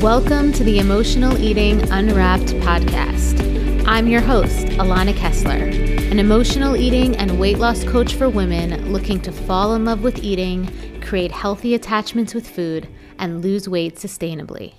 Welcome 0.00 0.52
to 0.52 0.64
the 0.64 0.78
Emotional 0.78 1.38
Eating 1.38 1.82
Unwrapped 1.92 2.54
podcast. 2.62 3.86
I'm 3.86 4.08
your 4.08 4.22
host, 4.22 4.68
Alana 4.78 5.14
Kessler, 5.14 5.52
an 5.52 6.18
emotional 6.18 6.74
eating 6.74 7.14
and 7.16 7.38
weight 7.38 7.58
loss 7.58 7.84
coach 7.84 8.14
for 8.14 8.30
women 8.30 8.94
looking 8.94 9.20
to 9.20 9.30
fall 9.30 9.74
in 9.74 9.84
love 9.84 10.02
with 10.02 10.24
eating, 10.24 10.70
create 11.02 11.30
healthy 11.30 11.74
attachments 11.74 12.32
with 12.32 12.48
food, 12.48 12.88
and 13.18 13.42
lose 13.42 13.68
weight 13.68 13.96
sustainably. 13.96 14.72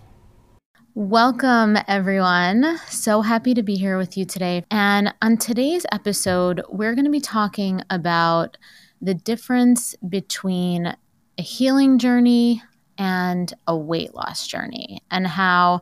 Welcome, 0.96 1.78
everyone. 1.88 2.80
So 2.88 3.22
happy 3.22 3.54
to 3.54 3.62
be 3.62 3.76
here 3.76 4.00
with 4.00 4.18
you 4.18 4.26
today. 4.26 4.66
And 4.72 5.14
on 5.22 5.38
today's 5.38 5.86
episode, 5.92 6.64
we're 6.68 6.96
going 6.96 7.06
to 7.06 7.12
be 7.12 7.22
talking 7.22 7.84
about 7.92 8.58
the 9.00 9.14
difference 9.14 9.96
between 9.98 10.96
a 11.38 11.42
healing 11.44 12.00
journey 12.00 12.64
and 12.98 13.54
a 13.68 13.76
weight 13.76 14.14
loss 14.14 14.48
journey, 14.48 15.02
and 15.10 15.28
how 15.28 15.82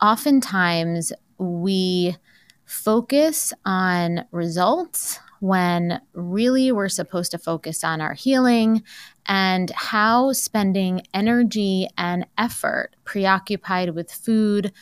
oftentimes 0.00 1.12
we 1.38 2.16
focus 2.64 3.52
on 3.64 4.24
results 4.30 5.18
when 5.40 6.00
really 6.12 6.72
we're 6.72 6.88
supposed 6.88 7.30
to 7.30 7.38
focus 7.38 7.84
on 7.84 8.00
our 8.00 8.12
healing 8.12 8.82
and 9.26 9.70
how 9.70 10.32
spending 10.32 11.02
energy 11.14 11.86
and 11.96 12.26
effort 12.36 12.96
preoccupied 13.04 13.94
with 13.94 14.10
food, 14.10 14.72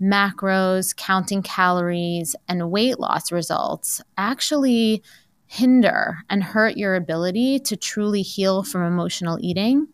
macros, 0.00 0.94
counting 0.94 1.42
calories, 1.42 2.36
and 2.48 2.70
weight 2.70 2.98
loss 2.98 3.32
results 3.32 4.00
actually 4.18 5.02
hinder 5.46 6.18
and 6.30 6.42
hurt 6.42 6.76
your 6.76 6.94
ability 6.94 7.58
to 7.60 7.76
truly 7.76 8.22
heal 8.22 8.62
from 8.62 8.82
emotional 8.82 9.38
eating 9.40 9.86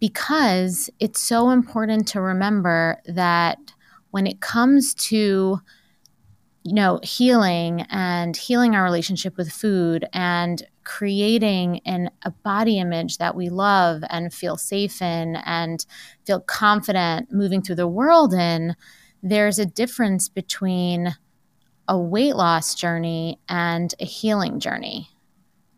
because 0.00 0.90
it's 1.00 1.20
so 1.20 1.50
important 1.50 2.08
to 2.08 2.20
remember 2.20 3.00
that 3.06 3.58
when 4.10 4.26
it 4.26 4.40
comes 4.40 4.94
to 4.94 5.60
you 6.62 6.72
know 6.74 6.98
healing 7.02 7.82
and 7.90 8.36
healing 8.36 8.74
our 8.74 8.84
relationship 8.84 9.36
with 9.36 9.52
food 9.52 10.06
and 10.12 10.66
creating 10.84 11.80
an, 11.86 12.10
a 12.22 12.30
body 12.30 12.78
image 12.78 13.18
that 13.18 13.34
we 13.34 13.48
love 13.48 14.02
and 14.10 14.32
feel 14.32 14.56
safe 14.56 15.00
in 15.00 15.36
and 15.44 15.86
feel 16.26 16.40
confident 16.40 17.32
moving 17.32 17.62
through 17.62 17.74
the 17.74 17.88
world 17.88 18.34
in 18.34 18.74
there's 19.22 19.58
a 19.58 19.64
difference 19.64 20.28
between 20.28 21.16
a 21.88 21.98
weight 21.98 22.36
loss 22.36 22.74
journey 22.74 23.40
and 23.48 23.94
a 23.98 24.04
healing 24.04 24.60
journey. 24.60 25.08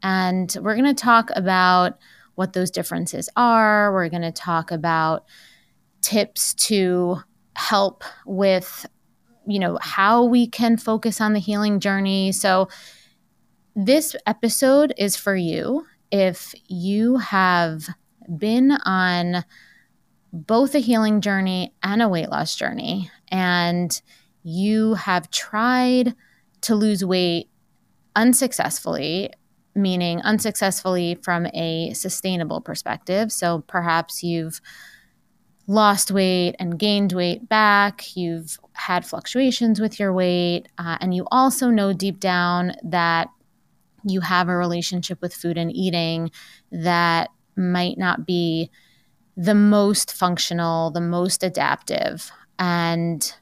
And 0.03 0.55
we're 0.61 0.75
going 0.75 0.94
to 0.94 0.94
talk 0.94 1.31
about 1.34 1.98
what 2.37 2.53
those 2.53 2.70
differences 2.70 3.29
are. 3.37 3.92
We're 3.92 4.09
going 4.09 4.23
to 4.23 4.33
talk 4.33 4.70
about 4.70 5.25
tips 6.01 6.55
to 6.55 7.19
help 7.56 8.05
with 8.25 8.87
you 9.48 9.59
know 9.59 9.78
how 9.81 10.25
we 10.25 10.47
can 10.47 10.77
focus 10.77 11.20
on 11.20 11.33
the 11.33 11.39
healing 11.39 11.81
journey. 11.81 12.33
So 12.33 12.69
this 13.75 14.17
episode 14.27 14.95
is 14.97 15.17
for 15.17 15.37
you 15.37 15.87
if 16.11 16.55
you 16.67 17.17
have 17.19 17.89
been 18.39 18.73
on 18.84 19.45
both 20.33 20.75
a 20.75 20.78
healing 20.78 21.21
journey 21.21 21.75
and 21.83 22.03
a 22.03 22.09
weight 22.09 22.28
loss 22.28 22.56
journey 22.56 23.11
and 23.28 24.00
you 24.43 24.95
have 24.95 25.31
tried 25.31 26.15
to 26.62 26.75
lose 26.75 27.05
weight 27.05 27.48
unsuccessfully 28.15 29.31
meaning 29.77 30.20
unsuccessfully 30.22 31.16
from 31.22 31.46
a 31.55 31.92
sustainable 31.94 32.60
perspective. 32.60 33.30
So 33.30 33.62
perhaps 33.66 34.22
you've 34.22 34.60
lost 35.66 36.10
weight 36.10 36.54
and 36.59 36.78
gained 36.78 37.12
weight 37.12 37.48
back, 37.48 38.16
you've 38.16 38.59
had 38.72 39.04
fluctuations 39.04 39.81
with 39.81 39.98
your 39.98 40.12
weight, 40.12 40.69
uh, 40.78 40.97
and 41.00 41.15
you 41.15 41.26
also 41.31 41.70
know 41.70 41.92
deep 41.92 42.20
down 42.20 42.72
that 42.84 43.28
you 44.04 44.20
have 44.20 44.48
a 44.48 44.56
relationship 44.56 45.20
with 45.20 45.34
food 45.34 45.59
and 45.59 45.75
eating 45.75 46.31
that 46.70 47.31
might 47.56 47.98
not 47.98 48.26
be 48.26 48.70
the 49.36 49.54
most 49.54 50.12
functional, 50.12 50.91
the 50.91 51.00
most 51.00 51.42
adaptive. 51.42 52.31
And 52.59 53.34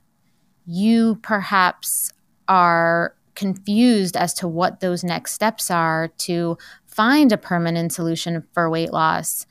you 0.67 1.17
perhaps 1.23 2.11
are 2.49 3.15
confused 3.35 4.17
as 4.17 4.35
to 4.35 4.49
what 4.49 4.81
those 4.81 5.05
next 5.05 5.33
steps 5.33 5.71
are 5.71 6.09
to 6.19 6.57
find 6.87 7.33
a 7.33 7.39
permanent 7.39 7.93
solution 7.93 8.45
for 8.53 8.71
weight 8.71 8.93
loss 8.93 9.47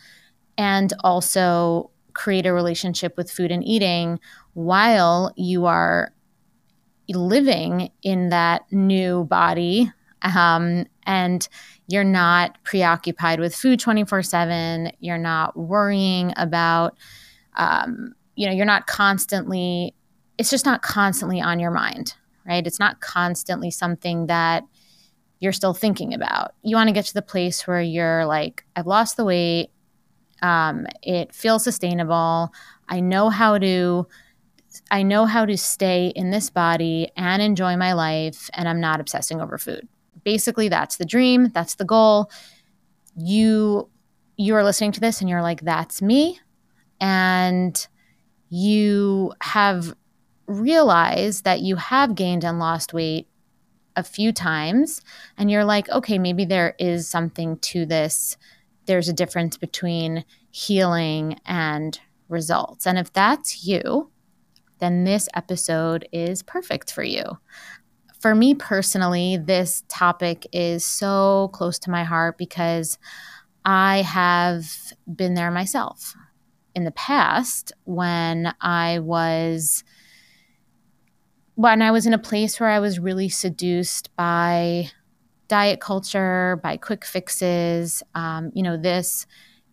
and 0.58 0.94
also 1.04 1.90
create 2.14 2.46
a 2.46 2.54
relationship 2.54 3.18
with 3.18 3.30
food 3.30 3.52
and 3.52 3.64
eating 3.66 4.20
while 4.54 5.34
you 5.36 5.66
are 5.66 6.14
living 7.10 7.92
in 8.02 8.30
that 8.30 8.64
new 8.72 9.26
body 9.26 9.92
um, 10.22 10.86
and 11.06 11.50
you're 11.88 12.04
not 12.04 12.64
preoccupied 12.64 13.40
with 13.40 13.54
food 13.54 13.80
24 13.80 14.24
7 14.24 14.92
you're 15.00 15.18
not 15.18 15.58
worrying 15.58 16.32
about 16.38 16.98
um, 17.58 18.14
you 18.36 18.48
know 18.48 18.54
you're 18.54 18.66
not 18.66 18.88
constantly 18.88 19.94
it's 20.38 20.50
just 20.50 20.66
not 20.66 20.82
constantly 20.82 21.42
on 21.42 21.60
your 21.60 21.72
mind 21.72 22.16
right? 22.48 22.66
It's 22.66 22.80
not 22.80 23.02
constantly 23.02 23.72
something 23.72 24.28
that 24.28 24.64
you're 25.40 25.52
still 25.52 25.74
thinking 25.74 26.14
about. 26.14 26.54
You 26.62 26.76
want 26.76 26.88
to 26.88 26.94
get 26.94 27.06
to 27.06 27.14
the 27.14 27.22
place 27.22 27.68
where 27.68 27.82
you're 27.82 28.26
like, 28.26 28.64
I've 28.76 28.88
lost 28.88 29.18
the 29.18 29.26
weight. 29.26 29.72
Um, 30.42 30.88
it 31.02 31.34
feels 31.34 31.64
sustainable. 31.64 32.52
I 32.90 33.00
know 33.00 33.30
how 33.30 33.58
to 33.58 34.08
I 34.90 35.04
know 35.04 35.26
how 35.26 35.46
to 35.46 35.58
stay 35.58 36.12
in 36.16 36.32
this 36.32 36.50
body 36.50 37.10
and 37.16 37.42
enjoy 37.42 37.78
my 37.78 37.94
life 37.94 38.50
and 38.54 38.68
I'm 38.68 38.80
not 38.80 39.00
obsessing 39.00 39.40
over 39.40 39.58
food. 39.58 39.88
Basically, 40.24 40.68
that's 40.68 40.98
the 40.98 41.06
dream, 41.06 41.50
that's 41.50 41.76
the 41.76 41.86
goal. 41.86 42.32
You 43.16 43.90
you 44.38 44.56
are 44.56 44.64
listening 44.64 44.94
to 44.94 45.00
this 45.00 45.22
and 45.22 45.30
you're 45.30 45.44
like 45.44 45.62
that's 45.62 46.02
me 46.02 46.40
and 47.00 47.88
you 48.50 49.34
have 49.42 49.94
realize 50.48 51.42
that 51.42 51.62
you 51.62 51.76
have 51.76 52.16
gained 52.16 52.44
and 52.44 52.60
lost 52.60 52.94
weight 52.94 53.28
a 53.96 54.04
few 54.04 54.32
times 54.32 55.02
and 55.38 55.50
you're 55.52 55.66
like, 55.66 55.90
okay, 55.90 56.18
maybe 56.18 56.46
there 56.46 56.76
is 56.80 57.08
something 57.08 57.58
to 57.60 57.86
this. 57.86 58.38
There's 58.86 59.08
a 59.08 59.14
difference 59.14 59.58
between 59.58 60.26
healing 60.52 61.40
and 61.46 62.00
results. 62.28 62.86
And 62.86 62.98
if 62.98 63.14
that's 63.14 63.66
you, 63.66 64.12
then 64.80 65.04
this 65.04 65.30
episode 65.36 66.08
is 66.12 66.44
perfect 66.44 66.92
for 66.92 67.04
you. 67.04 67.24
For 68.20 68.36
me 68.36 68.56
personally, 68.56 69.38
this 69.38 69.84
topic 69.88 70.48
is 70.52 70.86
so 70.86 71.50
close 71.54 71.78
to 71.80 71.92
my 71.92 72.04
heart 72.04 72.38
because 72.38 72.98
I 73.66 74.02
have 74.02 74.94
been 75.14 75.36
there 75.36 75.52
myself 75.52 76.16
in 76.76 76.84
the 76.84 76.92
past 76.92 77.72
when 77.84 78.54
I 78.60 79.00
was 79.00 79.84
when 81.56 81.82
I 81.82 81.92
was 81.92 82.06
in 82.06 82.14
a 82.14 82.20
place 82.20 82.60
where 82.60 82.70
I 82.70 82.80
was 82.80 83.00
really 83.00 83.30
seduced 83.30 84.16
by 84.16 84.90
diet 85.48 85.80
culture, 85.80 86.60
by 86.64 86.78
quick 86.78 87.06
fixes, 87.06 88.02
um, 88.16 88.52
you 88.54 88.64
know, 88.64 88.78
this 88.78 89.28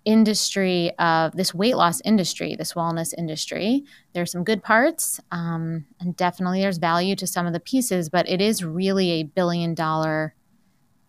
industry 0.05 0.91
of 0.99 1.33
this 1.37 1.55
weight 1.55 1.77
loss 1.77 2.01
industry, 2.03 2.55
this 2.57 2.73
wellness 2.75 3.15
industry. 3.17 3.85
There's 4.13 4.33
some 4.33 4.45
good 4.45 4.63
parts, 4.63 5.21
um, 5.31 5.87
and 6.01 6.17
definitely 6.17 6.61
there's 6.61 6.79
value 6.79 7.15
to 7.17 7.27
some 7.27 7.47
of 7.47 7.53
the 7.53 7.61
pieces, 7.61 8.09
but 8.09 8.29
it 8.29 8.41
is 8.41 8.65
really 8.65 9.11
a 9.12 9.23
billion 9.25 9.75
dollar 9.75 10.35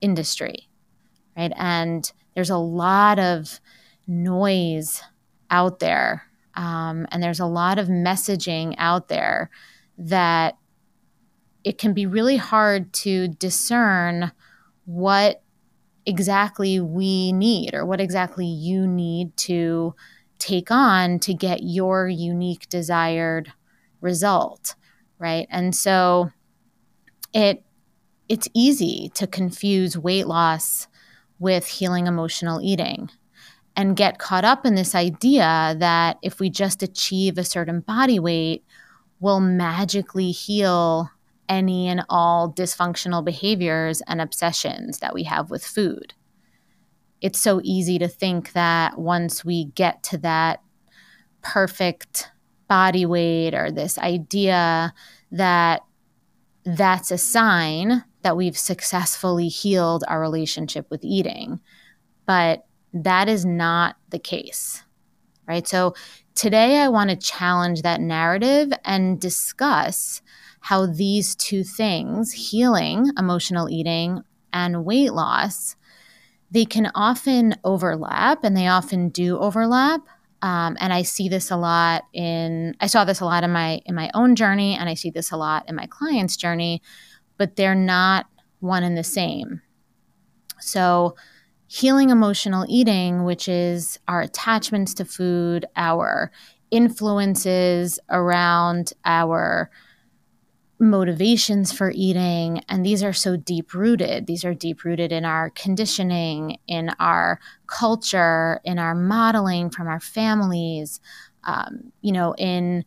industry, 0.01 0.69
right? 1.37 1.53
And 1.55 2.11
there's 2.35 2.49
a 2.49 2.57
lot 2.57 3.19
of 3.19 3.59
noise 4.07 5.01
out 5.49 5.79
there, 5.79 6.23
um, 6.55 7.07
and 7.11 7.23
there's 7.23 7.39
a 7.39 7.45
lot 7.45 7.79
of 7.79 7.87
messaging 7.87 8.75
out 8.77 9.07
there 9.07 9.49
that 9.97 10.57
it 11.63 11.77
can 11.77 11.93
be 11.93 12.05
really 12.05 12.37
hard 12.37 12.91
to 12.93 13.27
discern 13.27 14.31
what 14.85 15.43
exactly 16.05 16.79
we 16.79 17.31
need 17.31 17.73
or 17.73 17.85
what 17.85 18.01
exactly 18.01 18.45
you 18.45 18.87
need 18.87 19.35
to 19.37 19.93
take 20.39 20.71
on 20.71 21.19
to 21.19 21.33
get 21.33 21.61
your 21.61 22.07
unique 22.07 22.67
desired 22.69 23.53
result 24.01 24.75
right? 25.21 25.47
And 25.51 25.73
so 25.73 26.31
it 27.33 27.63
it's 28.27 28.49
easy 28.53 29.11
to 29.13 29.27
confuse 29.27 29.97
weight 29.97 30.25
loss 30.27 30.87
with 31.39 31.67
healing 31.67 32.07
emotional 32.07 32.59
eating 32.61 33.09
and 33.75 33.95
get 33.95 34.19
caught 34.19 34.43
up 34.43 34.65
in 34.65 34.75
this 34.75 34.95
idea 34.95 35.75
that 35.77 36.17
if 36.21 36.39
we 36.39 36.49
just 36.49 36.81
achieve 36.83 37.37
a 37.37 37.43
certain 37.43 37.79
body 37.81 38.19
weight 38.19 38.65
we'll 39.19 39.39
magically 39.39 40.31
heal 40.31 41.09
any 41.51 41.89
and 41.89 42.03
all 42.09 42.51
dysfunctional 42.51 43.23
behaviors 43.23 44.01
and 44.07 44.21
obsessions 44.21 44.99
that 44.99 45.13
we 45.13 45.23
have 45.23 45.51
with 45.51 45.63
food. 45.63 46.13
It's 47.19 47.39
so 47.39 47.59
easy 47.63 47.99
to 47.99 48.07
think 48.07 48.53
that 48.53 48.97
once 48.97 49.43
we 49.43 49.65
get 49.65 50.01
to 50.03 50.17
that 50.19 50.61
perfect 51.43 52.31
body 52.69 53.05
weight 53.05 53.53
or 53.53 53.69
this 53.69 53.97
idea 53.97 54.93
that 55.31 55.81
that's 56.63 57.11
a 57.11 57.17
sign 57.17 58.05
that 58.21 58.37
we've 58.37 58.57
successfully 58.57 59.49
healed 59.49 60.05
our 60.07 60.21
relationship 60.21 60.89
with 60.89 61.03
eating. 61.03 61.59
But 62.25 62.65
that 62.93 63.27
is 63.27 63.45
not 63.45 63.97
the 64.09 64.19
case, 64.19 64.83
right? 65.47 65.67
So 65.67 65.95
today 66.33 66.77
I 66.77 66.87
want 66.87 67.09
to 67.09 67.15
challenge 67.17 67.81
that 67.81 67.99
narrative 67.99 68.71
and 68.85 69.19
discuss 69.19 70.21
how 70.61 70.85
these 70.85 71.35
two 71.35 71.63
things, 71.63 72.31
healing 72.31 73.11
emotional 73.17 73.69
eating 73.69 74.23
and 74.53 74.85
weight 74.85 75.11
loss, 75.11 75.75
they 76.51 76.65
can 76.65 76.91
often 76.95 77.55
overlap 77.63 78.43
and 78.43 78.55
they 78.55 78.67
often 78.67 79.09
do 79.09 79.37
overlap. 79.39 80.01
Um, 80.43 80.77
and 80.79 80.93
I 80.93 81.01
see 81.01 81.29
this 81.29 81.51
a 81.51 81.57
lot 81.57 82.03
in 82.13 82.75
I 82.79 82.87
saw 82.87 83.05
this 83.05 83.21
a 83.21 83.25
lot 83.25 83.43
in 83.43 83.51
my 83.51 83.81
in 83.85 83.93
my 83.95 84.09
own 84.13 84.35
journey 84.35 84.75
and 84.75 84.89
I 84.89 84.95
see 84.95 85.11
this 85.11 85.31
a 85.31 85.37
lot 85.37 85.67
in 85.67 85.75
my 85.75 85.85
clients' 85.87 86.37
journey, 86.37 86.81
but 87.37 87.55
they're 87.55 87.75
not 87.75 88.27
one 88.59 88.83
and 88.83 88.97
the 88.97 89.03
same. 89.03 89.61
So 90.59 91.15
healing 91.67 92.09
emotional 92.09 92.65
eating, 92.67 93.23
which 93.23 93.47
is 93.47 93.97
our 94.07 94.21
attachments 94.21 94.93
to 94.95 95.05
food, 95.05 95.65
our 95.75 96.31
influences 96.69 97.99
around 98.09 98.93
our 99.05 99.69
motivations 100.81 101.71
for 101.71 101.91
eating 101.93 102.63
and 102.67 102.83
these 102.83 103.03
are 103.03 103.13
so 103.13 103.37
deep 103.37 103.73
rooted 103.73 104.25
these 104.25 104.43
are 104.43 104.55
deep 104.55 104.83
rooted 104.83 105.11
in 105.11 105.23
our 105.23 105.51
conditioning 105.51 106.57
in 106.67 106.89
our 106.99 107.39
culture 107.67 108.59
in 108.63 108.79
our 108.79 108.95
modeling 108.95 109.69
from 109.69 109.87
our 109.87 109.99
families 109.99 110.99
um, 111.43 111.91
you 112.01 112.11
know 112.11 112.33
in 112.33 112.83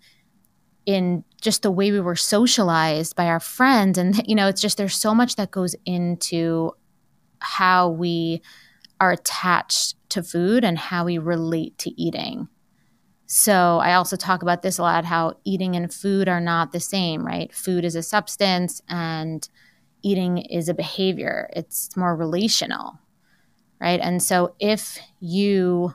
in 0.87 1.25
just 1.41 1.62
the 1.62 1.70
way 1.70 1.91
we 1.91 2.00
were 2.00 2.17
socialized 2.17 3.17
by 3.17 3.26
our 3.26 3.41
friends. 3.41 3.99
And 3.99 4.26
you 4.26 4.35
know 4.35 4.49
it's 4.49 4.61
just 4.61 4.76
there's 4.76 4.96
so 4.96 5.14
much 5.14 5.37
that 5.37 5.50
goes 5.50 5.75
into 5.85 6.73
how 7.38 7.91
we 7.91 8.43
are 9.00 9.12
attached 9.12 9.96
to 10.11 10.23
food 10.23 10.64
and 10.64 10.79
how 10.79 11.05
we 11.05 11.19
relate 11.19 11.76
to 11.79 11.91
eating 12.00 12.49
so 13.37 13.81
I 13.83 13.95
also 13.95 14.15
talk 14.15 14.43
about 14.43 14.63
this 14.63 14.79
a 14.79 14.83
lot 14.83 15.05
how 15.05 15.35
eating 15.43 15.75
and 15.75 15.93
food 15.93 16.29
are 16.29 16.41
not 16.41 16.71
the 16.71 16.79
same, 16.79 17.27
right? 17.27 17.53
Food 17.53 17.85
is 17.85 17.97
a 17.97 18.03
substance 18.03 18.81
and 18.89 19.49
eating 20.05 20.39
is 20.39 20.69
a 20.69 20.75
behavior. 20.75 21.51
It's 21.53 21.97
more 21.97 22.15
relational, 22.15 22.97
right? 23.81 23.99
And 24.01 24.23
so 24.23 24.55
if 24.61 25.01
you 25.19 25.95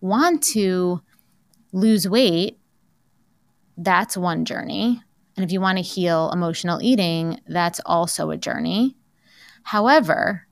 want 0.00 0.42
to 0.54 1.02
lose 1.74 2.08
weight, 2.08 2.58
that's 3.76 4.16
one 4.16 4.46
journey. 4.46 5.02
And 5.36 5.44
if 5.44 5.52
you 5.52 5.60
want 5.60 5.76
to 5.76 5.84
heal 5.84 6.30
emotional 6.32 6.80
eating, 6.80 7.40
that's 7.46 7.82
also 7.84 8.30
a 8.30 8.38
journey. 8.38 8.96
However, 9.64 10.46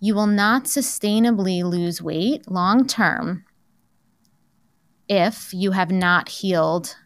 you 0.00 0.16
will 0.16 0.26
not 0.26 0.64
sustainably 0.64 1.62
lose 1.62 2.02
weight 2.02 2.50
long 2.50 2.88
term 2.88 3.44
if 5.08 5.52
you 5.52 5.72
have 5.72 5.90
not 5.90 6.28
healed 6.28 6.96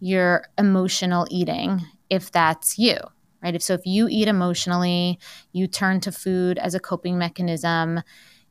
your 0.00 0.46
emotional 0.56 1.26
eating, 1.30 1.82
if 2.08 2.32
that's 2.32 2.78
you, 2.78 2.96
right? 3.42 3.54
If 3.54 3.62
so, 3.62 3.74
if 3.74 3.84
you 3.84 4.08
eat 4.08 4.28
emotionally, 4.28 5.18
you 5.52 5.66
turn 5.66 6.00
to 6.00 6.12
food 6.12 6.58
as 6.58 6.74
a 6.74 6.80
coping 6.80 7.18
mechanism, 7.18 8.00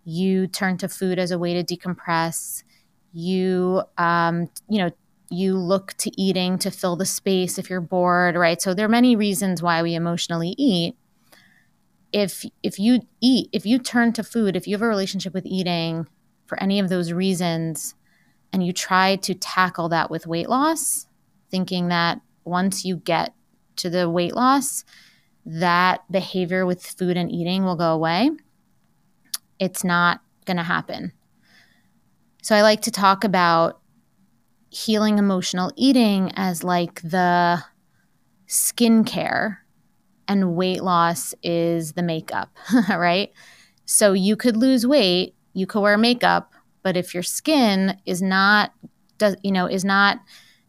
you 0.05 0.47
turn 0.47 0.77
to 0.77 0.87
food 0.87 1.19
as 1.19 1.31
a 1.31 1.39
way 1.39 1.61
to 1.61 1.77
decompress, 1.77 2.63
you, 3.11 3.81
um, 3.97 4.49
you 4.69 4.77
know, 4.79 4.91
you 5.31 5.55
look 5.57 5.93
to 5.93 6.11
eating 6.21 6.57
to 6.59 6.71
fill 6.71 6.95
the 6.95 7.05
space 7.05 7.57
if 7.57 7.69
you're 7.69 7.81
bored, 7.81 8.35
right? 8.35 8.61
So 8.61 8.73
there 8.73 8.85
are 8.85 8.89
many 8.89 9.15
reasons 9.15 9.61
why 9.61 9.81
we 9.83 9.93
emotionally 9.93 10.55
eat. 10.57 10.95
If 12.11 12.43
if 12.63 12.79
you 12.79 13.01
eat, 13.21 13.49
if 13.53 13.65
you 13.65 13.77
turn 13.77 14.13
to 14.13 14.23
food, 14.23 14.55
if 14.55 14.67
you 14.67 14.73
have 14.73 14.81
a 14.81 14.87
relationship 14.87 15.33
with 15.33 15.45
eating 15.45 16.07
for 16.47 16.61
any 16.61 16.79
of 16.79 16.89
those 16.89 17.11
reasons, 17.11 17.93
and 18.51 18.65
you 18.65 18.73
try 18.73 19.15
to 19.17 19.33
tackle 19.33 19.89
that 19.89 20.09
with 20.09 20.27
weight 20.27 20.49
loss, 20.49 21.07
thinking 21.49 21.87
that 21.89 22.21
once 22.43 22.85
you 22.85 22.97
get 22.97 23.33
to 23.77 23.89
the 23.89 24.09
weight 24.09 24.35
loss, 24.35 24.83
that 25.45 26.09
behavior 26.11 26.65
with 26.65 26.85
food 26.85 27.17
and 27.17 27.31
eating 27.31 27.63
will 27.63 27.75
go 27.75 27.93
away, 27.93 28.31
it's 29.59 29.83
not 29.83 30.21
going 30.45 30.57
to 30.57 30.63
happen. 30.63 31.11
So 32.41 32.55
I 32.55 32.61
like 32.61 32.81
to 32.81 32.91
talk 32.91 33.23
about 33.23 33.79
healing 34.69 35.17
emotional 35.17 35.71
eating 35.75 36.31
as 36.35 36.63
like 36.63 37.01
the 37.01 37.63
skincare 38.47 39.57
and 40.27 40.55
weight 40.55 40.83
loss 40.83 41.33
is 41.43 41.93
the 41.93 42.03
makeup, 42.03 42.55
right? 42.89 43.31
So 43.85 44.13
you 44.13 44.35
could 44.35 44.55
lose 44.55 44.85
weight, 44.85 45.35
you 45.53 45.65
could 45.65 45.81
wear 45.81 45.97
makeup, 45.97 46.53
but 46.83 46.97
if 46.97 47.13
your 47.13 47.23
skin 47.23 47.97
is 48.05 48.21
not 48.21 48.73
does 49.17 49.35
you 49.43 49.51
know 49.51 49.65
is 49.65 49.85
not 49.85 50.19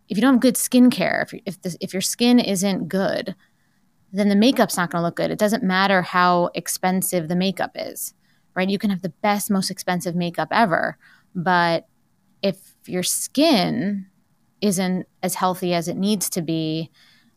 if 0.08 0.16
you 0.16 0.20
don't 0.22 0.34
have 0.34 0.40
good 0.40 0.56
skincare, 0.56 1.22
if 1.22 1.58
if, 1.64 1.74
if 1.80 1.92
your 1.94 2.00
skin 2.02 2.40
isn't 2.40 2.88
good, 2.88 3.34
then 4.12 4.28
the 4.28 4.36
makeup's 4.36 4.76
not 4.76 4.90
going 4.90 5.00
to 5.00 5.06
look 5.06 5.16
good. 5.16 5.30
It 5.30 5.38
doesn't 5.38 5.62
matter 5.62 6.02
how 6.02 6.50
expensive 6.54 7.28
the 7.28 7.36
makeup 7.36 7.70
is, 7.76 8.12
right? 8.54 8.68
You 8.68 8.78
can 8.78 8.90
have 8.90 9.02
the 9.02 9.14
best, 9.22 9.50
most 9.50 9.70
expensive 9.70 10.16
makeup 10.16 10.48
ever, 10.50 10.98
but 11.34 11.86
if 12.42 12.74
your 12.86 13.04
skin 13.04 14.06
isn't 14.60 15.06
as 15.22 15.36
healthy 15.36 15.74
as 15.74 15.86
it 15.88 15.96
needs 15.96 16.28
to 16.30 16.42
be 16.42 16.90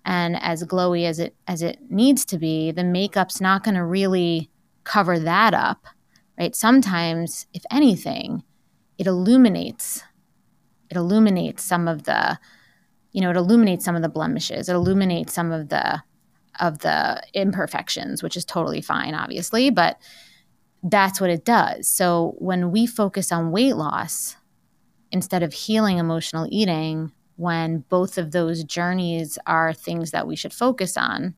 and 0.03 0.35
as 0.41 0.63
glowy 0.63 1.05
as 1.05 1.19
it 1.19 1.35
as 1.47 1.61
it 1.61 1.79
needs 1.89 2.25
to 2.25 2.39
be, 2.39 2.71
the 2.71 2.83
makeup's 2.83 3.39
not 3.39 3.63
going 3.63 3.75
to 3.75 3.85
really 3.85 4.49
cover 4.83 5.19
that 5.19 5.53
up, 5.53 5.85
right? 6.39 6.55
Sometimes, 6.55 7.45
if 7.53 7.63
anything, 7.71 8.43
it 9.03 9.07
illuminates 9.07 10.01
it 10.89 10.95
illuminates 10.95 11.61
some 11.61 11.89
of 11.89 12.03
the 12.03 12.39
you 13.11 13.19
know 13.19 13.29
it 13.29 13.35
illuminates 13.35 13.83
some 13.83 13.97
of 13.97 14.01
the 14.01 14.07
blemishes. 14.07 14.69
It 14.69 14.75
illuminates 14.75 15.33
some 15.33 15.51
of 15.51 15.67
the 15.67 16.01
of 16.61 16.79
the 16.79 17.21
imperfections 17.33 18.23
which 18.23 18.37
is 18.37 18.45
totally 18.45 18.81
fine 18.81 19.13
obviously 19.13 19.69
but 19.69 19.99
that's 20.83 21.19
what 21.19 21.29
it 21.29 21.43
does. 21.43 21.87
So 21.87 22.35
when 22.37 22.71
we 22.71 22.85
focus 22.85 23.31
on 23.31 23.51
weight 23.51 23.75
loss 23.75 24.37
instead 25.11 25.43
of 25.43 25.53
healing 25.53 25.97
emotional 25.97 26.47
eating 26.49 27.11
when 27.35 27.79
both 27.89 28.17
of 28.17 28.31
those 28.31 28.63
journeys 28.63 29.37
are 29.45 29.73
things 29.73 30.11
that 30.11 30.27
we 30.27 30.35
should 30.37 30.53
focus 30.53 30.95
on 30.95 31.35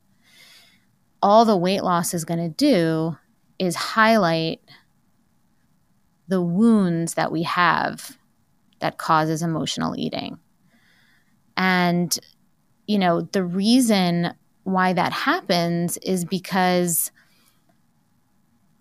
all 1.20 1.44
the 1.44 1.56
weight 1.56 1.82
loss 1.82 2.14
is 2.14 2.24
going 2.24 2.38
to 2.38 2.48
do 2.48 3.16
is 3.58 3.74
highlight 3.74 4.60
the 6.28 6.42
wounds 6.42 7.14
that 7.14 7.32
we 7.32 7.42
have 7.44 8.16
that 8.80 8.98
causes 8.98 9.42
emotional 9.42 9.94
eating. 9.96 10.38
And, 11.56 12.16
you 12.86 12.98
know, 12.98 13.22
the 13.22 13.44
reason 13.44 14.34
why 14.64 14.92
that 14.92 15.12
happens 15.12 15.96
is 15.98 16.24
because 16.24 17.10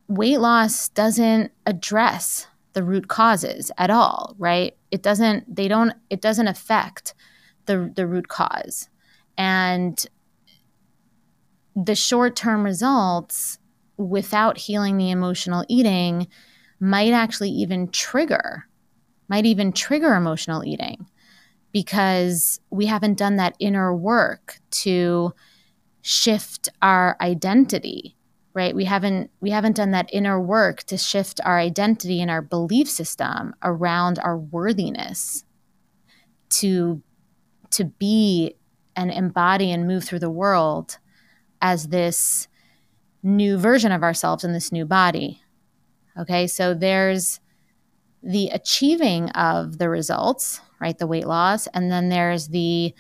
weight 0.08 0.40
loss 0.40 0.90
doesn't 0.90 1.52
address 1.66 2.48
the 2.74 2.84
root 2.84 3.08
causes 3.08 3.72
at 3.78 3.90
all, 3.90 4.36
right? 4.38 4.75
It 4.92 5.02
doesn't, 5.02 5.56
they 5.56 5.68
don't, 5.68 5.94
it 6.10 6.22
doesn't 6.22 6.48
affect 6.48 7.14
the, 7.66 7.92
the 7.96 8.06
root 8.06 8.28
cause. 8.28 8.90
And 9.38 10.06
the 11.75 11.96
short 11.96 12.36
term 12.36 12.64
results 12.64 13.60
without 13.98 14.58
healing 14.58 14.98
the 14.98 15.12
emotional 15.12 15.66
eating 15.68 16.28
might 16.79 17.13
actually 17.13 17.50
even 17.50 17.89
trigger, 17.89 18.67
might 19.27 19.46
even 19.46 19.72
trigger 19.72 20.13
emotional 20.15 20.63
eating 20.63 21.08
because 21.72 22.60
we 22.70 22.86
haven't 22.86 23.17
done 23.17 23.38
that 23.38 23.55
inner 23.60 23.94
work 23.96 24.60
to 24.72 25.34
shift 26.01 26.70
our 26.82 27.17
identity 27.22 28.15
right? 28.55 28.74
We 28.74 28.86
haven't 28.86 29.29
we 29.41 29.51
haven't 29.51 29.75
done 29.75 29.91
that 29.91 30.10
inner 30.12 30.41
work 30.41 30.84
to 30.84 30.98
shift 30.98 31.39
our 31.44 31.60
identity 31.60 32.22
and 32.22 32.32
our 32.32 32.41
belief 32.41 32.89
system 32.89 33.53
around 33.62 34.17
our 34.20 34.38
worthiness 34.38 35.44
to 36.51 37.03
to 37.72 37.84
be 37.84 38.55
and 38.96 39.12
embody 39.12 39.72
and 39.72 39.86
move 39.86 40.05
through 40.05 40.20
the 40.20 40.29
world 40.29 40.98
as 41.62 41.89
this 41.89 42.48
new 43.22 43.58
version 43.58 43.91
of 43.91 44.03
ourselves 44.03 44.44
in 44.44 44.53
this 44.53 44.72
new 44.72 44.86
body 44.86 45.41
Okay, 46.17 46.48
so 46.48 46.74
there's 46.74 47.39
the 48.24 48.50
achieving 48.50 49.29
of 49.31 49.77
the 49.77 49.89
results, 49.89 50.62
right? 50.79 50.98
The 50.98 51.07
weight 51.07 51.27
loss. 51.27 51.67
And 51.67 51.91
then 51.91 52.10
there's 52.10 52.48
the 52.48 52.93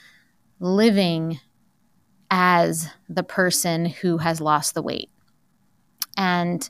living 0.59 1.39
as 2.29 2.87
the 3.09 3.23
person 3.23 3.85
who 3.85 4.17
has 4.17 4.41
lost 4.41 4.73
the 4.73 4.81
weight. 4.81 5.09
And 6.17 6.69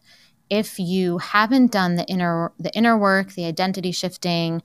if 0.49 0.79
you 0.79 1.17
haven't 1.17 1.71
done 1.71 1.95
the 1.95 2.05
inner 2.05 2.51
the 2.59 2.73
inner 2.75 2.97
work, 2.97 3.33
the 3.33 3.45
identity 3.45 3.91
shifting, 3.91 4.61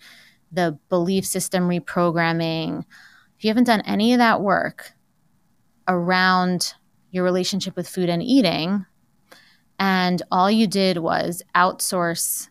the 0.52 0.78
belief 0.88 1.24
system 1.24 1.68
reprogramming, 1.68 2.84
if 3.38 3.44
you 3.44 3.48
haven't 3.48 3.64
done 3.64 3.82
any 3.82 4.12
of 4.12 4.18
that 4.18 4.40
work 4.40 4.92
around 5.88 6.74
your 7.10 7.24
relationship 7.24 7.76
with 7.76 7.88
food 7.88 8.08
and 8.08 8.22
eating, 8.22 8.86
and 9.80 10.20
all 10.30 10.50
you 10.50 10.66
did 10.66 10.98
was 10.98 11.42
outsource, 11.54 12.50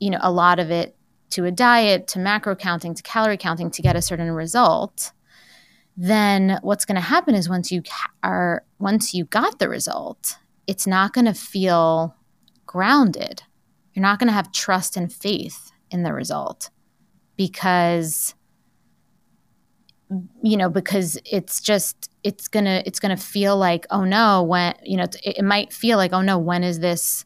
you 0.00 0.10
know, 0.10 0.18
a 0.20 0.32
lot 0.32 0.58
of 0.58 0.70
it 0.72 0.96
to 1.30 1.44
a 1.44 1.52
diet, 1.52 2.08
to 2.08 2.18
macro 2.18 2.56
counting, 2.56 2.92
to 2.92 3.02
calorie 3.04 3.36
counting 3.36 3.70
to 3.70 3.80
get 3.80 3.94
a 3.94 4.02
certain 4.02 4.30
result, 4.32 5.12
then 5.96 6.58
what's 6.62 6.84
going 6.84 6.96
to 6.96 7.00
happen 7.00 7.36
is 7.36 7.48
once 7.48 7.70
you 7.70 7.82
are 8.24 8.64
once 8.80 9.14
you 9.14 9.24
got 9.26 9.60
the 9.60 9.68
result, 9.68 10.36
it's 10.66 10.88
not 10.88 11.12
going 11.12 11.24
to 11.24 11.34
feel 11.34 12.16
grounded. 12.66 13.44
You're 13.92 14.02
not 14.02 14.18
going 14.18 14.26
to 14.26 14.34
have 14.34 14.50
trust 14.50 14.96
and 14.96 15.12
faith 15.12 15.70
in 15.90 16.02
the 16.02 16.12
result 16.12 16.70
because 17.36 18.34
you 20.42 20.56
know 20.56 20.68
because 20.68 21.18
it's 21.24 21.60
just 21.60 22.10
it's 22.22 22.48
gonna 22.48 22.82
it's 22.86 23.00
gonna 23.00 23.16
feel 23.16 23.56
like 23.56 23.86
oh 23.90 24.04
no 24.04 24.42
when 24.42 24.74
you 24.82 24.96
know 24.96 25.04
it, 25.04 25.38
it 25.38 25.44
might 25.44 25.72
feel 25.72 25.96
like 25.96 26.12
oh 26.12 26.22
no 26.22 26.38
when 26.38 26.62
is 26.62 26.80
this 26.80 27.24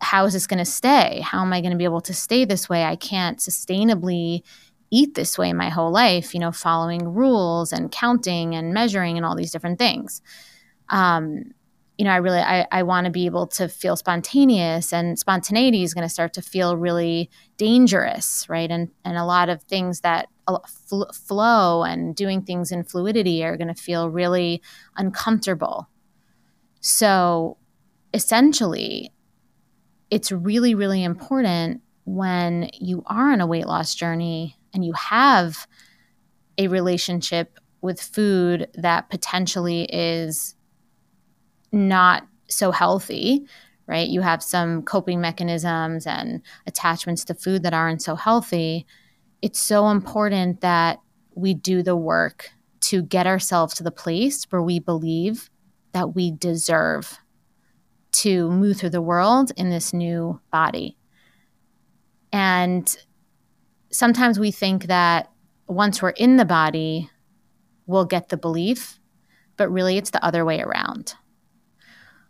how 0.00 0.26
is 0.26 0.34
this 0.34 0.46
to 0.58 0.64
stay? 0.64 1.20
How 1.20 1.40
am 1.40 1.52
i 1.52 1.60
to 1.72 1.78
be 1.78 1.84
able 1.84 2.02
to 2.02 2.12
stay 2.12 2.44
this 2.44 2.68
way? 2.68 2.84
I 2.84 2.96
can't 2.96 3.38
sustainably 3.38 4.42
eat 4.90 5.14
this 5.14 5.36
way 5.38 5.52
my 5.52 5.68
whole 5.68 5.90
life 5.90 6.32
you 6.32 6.38
know 6.38 6.52
following 6.52 7.08
rules 7.08 7.72
and 7.72 7.90
counting 7.90 8.54
and 8.54 8.72
measuring 8.72 9.16
and 9.16 9.26
all 9.26 9.34
these 9.36 9.50
different 9.50 9.78
things. 9.78 10.22
Um, 10.88 11.54
you 11.98 12.04
know, 12.04 12.10
I 12.10 12.16
really 12.16 12.40
I, 12.40 12.66
I 12.70 12.82
want 12.82 13.06
to 13.06 13.10
be 13.10 13.26
able 13.26 13.46
to 13.48 13.68
feel 13.68 13.96
spontaneous 13.96 14.92
and 14.92 15.18
spontaneity 15.18 15.82
is 15.82 15.94
going 15.94 16.06
to 16.06 16.12
start 16.12 16.34
to 16.34 16.42
feel 16.42 16.76
really 16.76 17.30
dangerous, 17.56 18.46
right? 18.48 18.70
And 18.70 18.90
and 19.04 19.16
a 19.16 19.24
lot 19.24 19.48
of 19.48 19.62
things 19.62 20.00
that 20.00 20.28
fl- 20.88 21.12
flow 21.12 21.84
and 21.84 22.14
doing 22.14 22.42
things 22.42 22.70
in 22.70 22.84
fluidity 22.84 23.44
are 23.44 23.56
going 23.56 23.74
to 23.74 23.82
feel 23.82 24.10
really 24.10 24.62
uncomfortable. 24.96 25.88
So 26.80 27.56
essentially, 28.12 29.12
it's 30.10 30.30
really 30.30 30.74
really 30.74 31.02
important 31.02 31.80
when 32.04 32.70
you 32.74 33.02
are 33.06 33.32
on 33.32 33.40
a 33.40 33.46
weight 33.46 33.66
loss 33.66 33.94
journey 33.94 34.56
and 34.74 34.84
you 34.84 34.92
have 34.92 35.66
a 36.58 36.68
relationship 36.68 37.58
with 37.80 38.00
food 38.00 38.68
that 38.74 39.08
potentially 39.08 39.84
is 39.84 40.55
not 41.72 42.26
so 42.48 42.70
healthy, 42.70 43.46
right? 43.86 44.08
You 44.08 44.20
have 44.20 44.42
some 44.42 44.82
coping 44.82 45.20
mechanisms 45.20 46.06
and 46.06 46.42
attachments 46.66 47.24
to 47.24 47.34
food 47.34 47.62
that 47.62 47.74
aren't 47.74 48.02
so 48.02 48.16
healthy. 48.16 48.86
It's 49.42 49.60
so 49.60 49.88
important 49.88 50.60
that 50.60 51.00
we 51.34 51.54
do 51.54 51.82
the 51.82 51.96
work 51.96 52.50
to 52.80 53.02
get 53.02 53.26
ourselves 53.26 53.74
to 53.74 53.82
the 53.82 53.90
place 53.90 54.44
where 54.50 54.62
we 54.62 54.78
believe 54.78 55.50
that 55.92 56.14
we 56.14 56.30
deserve 56.30 57.18
to 58.12 58.50
move 58.50 58.78
through 58.78 58.90
the 58.90 59.02
world 59.02 59.52
in 59.56 59.70
this 59.70 59.92
new 59.92 60.40
body. 60.50 60.96
And 62.32 62.96
sometimes 63.90 64.38
we 64.38 64.50
think 64.50 64.86
that 64.86 65.30
once 65.68 66.00
we're 66.00 66.10
in 66.10 66.36
the 66.36 66.44
body, 66.44 67.10
we'll 67.86 68.04
get 68.04 68.28
the 68.28 68.36
belief, 68.36 68.98
but 69.56 69.70
really 69.70 69.96
it's 69.96 70.10
the 70.10 70.24
other 70.24 70.44
way 70.44 70.60
around 70.60 71.14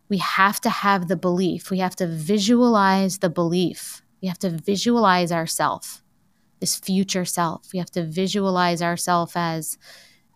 we 0.09 0.19
have 0.19 0.61
to 0.61 0.71
have 0.71 1.09
the 1.09 1.17
belief. 1.17 1.71
We 1.71 1.79
have 1.79 1.97
to 1.97 2.07
visualize 2.07 3.19
the 3.19 3.31
belief. 3.31 4.03
We 4.23 4.29
have 4.29 4.39
to 4.41 4.51
visualize 4.51 5.33
ourself, 5.33 6.03
this 6.61 6.77
future 6.77 7.25
self. 7.25 7.73
We 7.73 7.79
have 7.79 7.91
to 7.93 8.05
visualize 8.05 8.83
ourself 8.83 9.37
as 9.37 9.79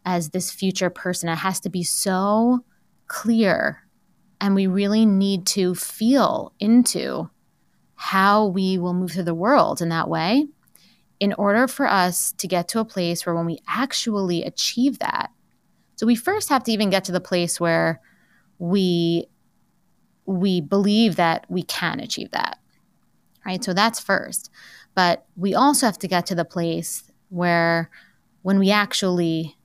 as 0.04 0.30
this 0.30 0.50
future 0.50 0.90
person. 0.90 1.28
It 1.28 1.36
has 1.36 1.60
to 1.60 1.68
be 1.70 1.82
so 1.82 2.64
clear 3.06 3.82
and 4.40 4.54
we 4.54 4.66
really 4.66 5.04
need 5.04 5.46
to 5.46 5.74
feel 5.74 6.54
into 6.58 7.28
how 7.94 8.46
we 8.46 8.78
will 8.78 8.94
move 8.94 9.12
through 9.12 9.24
the 9.24 9.34
world 9.34 9.82
in 9.82 9.90
that 9.90 10.08
way 10.08 10.46
in 11.18 11.34
order 11.34 11.68
for 11.68 11.86
us 11.86 12.32
to 12.32 12.48
get 12.48 12.66
to 12.68 12.80
a 12.80 12.84
place 12.84 13.26
where 13.26 13.34
when 13.34 13.44
we 13.44 13.58
actually 13.68 14.42
achieve 14.42 14.98
that. 15.00 15.30
So 15.96 16.06
we 16.06 16.14
first 16.14 16.48
have 16.48 16.64
to 16.64 16.72
even 16.72 16.88
get 16.88 17.04
to 17.04 17.12
the 17.12 17.20
place 17.20 17.60
where 17.60 18.00
we 18.58 19.26
we 20.26 20.60
believe 20.60 21.16
that 21.16 21.46
we 21.48 21.62
can 21.62 22.00
achieve 22.00 22.30
that. 22.32 22.58
Right? 23.44 23.62
So 23.62 23.72
that's 23.72 24.00
first. 24.00 24.50
But 24.94 25.26
we 25.36 25.54
also 25.54 25.86
have 25.86 25.98
to 25.98 26.08
get 26.08 26.26
to 26.26 26.34
the 26.34 26.44
place 26.44 27.10
where 27.28 27.90
when 28.42 28.58
we 28.58 28.70
actually 28.70 29.56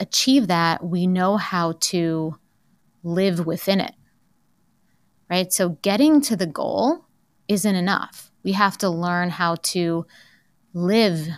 achieve 0.00 0.46
that, 0.48 0.84
we 0.84 1.06
know 1.06 1.36
how 1.36 1.72
to 1.80 2.38
live 3.02 3.46
within 3.46 3.80
it. 3.80 3.94
Right? 5.30 5.52
So 5.52 5.70
getting 5.82 6.20
to 6.22 6.36
the 6.36 6.46
goal 6.46 7.04
isn't 7.48 7.74
enough. 7.74 8.30
We 8.42 8.52
have 8.52 8.78
to 8.78 8.88
learn 8.88 9.30
how 9.30 9.56
to 9.56 10.06
live 10.72 11.28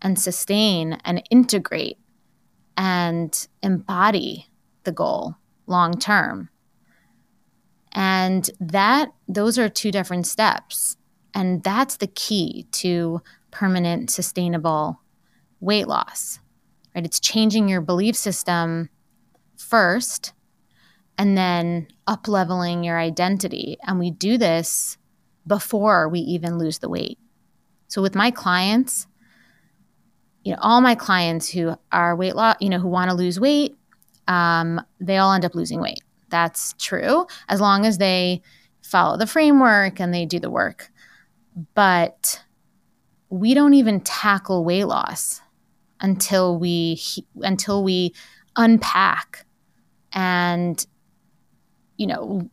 and 0.00 0.18
sustain 0.18 0.98
and 1.04 1.22
integrate 1.30 1.98
and 2.76 3.48
embody 3.62 4.48
the 4.84 4.92
goal 4.92 5.36
long 5.66 5.94
term. 5.98 6.50
And 7.92 8.48
that 8.60 9.12
those 9.26 9.58
are 9.58 9.68
two 9.68 9.90
different 9.90 10.26
steps. 10.26 10.96
And 11.34 11.62
that's 11.62 11.96
the 11.96 12.06
key 12.06 12.66
to 12.72 13.22
permanent 13.50 14.10
sustainable 14.10 15.00
weight 15.60 15.88
loss. 15.88 16.40
Right? 16.94 17.04
It's 17.04 17.20
changing 17.20 17.68
your 17.68 17.80
belief 17.80 18.16
system 18.16 18.88
first 19.56 20.32
and 21.16 21.36
then 21.36 21.88
up 22.06 22.28
leveling 22.28 22.84
your 22.84 22.98
identity. 22.98 23.76
And 23.82 23.98
we 23.98 24.10
do 24.10 24.38
this 24.38 24.96
before 25.46 26.08
we 26.08 26.20
even 26.20 26.58
lose 26.58 26.78
the 26.78 26.88
weight. 26.88 27.18
So 27.88 28.02
with 28.02 28.14
my 28.14 28.30
clients, 28.30 29.06
you 30.44 30.52
know, 30.52 30.58
all 30.60 30.80
my 30.80 30.94
clients 30.94 31.50
who 31.50 31.76
are 31.90 32.14
weight 32.14 32.36
loss, 32.36 32.56
you 32.60 32.68
know, 32.68 32.78
who 32.78 32.88
want 32.88 33.10
to 33.10 33.16
lose 33.16 33.40
weight, 33.40 33.76
um, 34.28 34.80
they 35.00 35.16
all 35.16 35.32
end 35.32 35.44
up 35.44 35.54
losing 35.54 35.80
weight 35.80 36.00
that's 36.30 36.74
true 36.78 37.26
as 37.48 37.60
long 37.60 37.86
as 37.86 37.98
they 37.98 38.42
follow 38.82 39.16
the 39.16 39.26
framework 39.26 40.00
and 40.00 40.12
they 40.12 40.24
do 40.24 40.38
the 40.38 40.50
work. 40.50 40.90
But 41.74 42.42
we 43.30 43.54
don't 43.54 43.74
even 43.74 44.00
tackle 44.00 44.64
weight 44.64 44.84
loss 44.84 45.40
until 46.00 46.58
we 46.58 47.00
until 47.42 47.82
we 47.82 48.14
unpack 48.56 49.44
and 50.12 50.86
you 51.96 52.06
know 52.06 52.50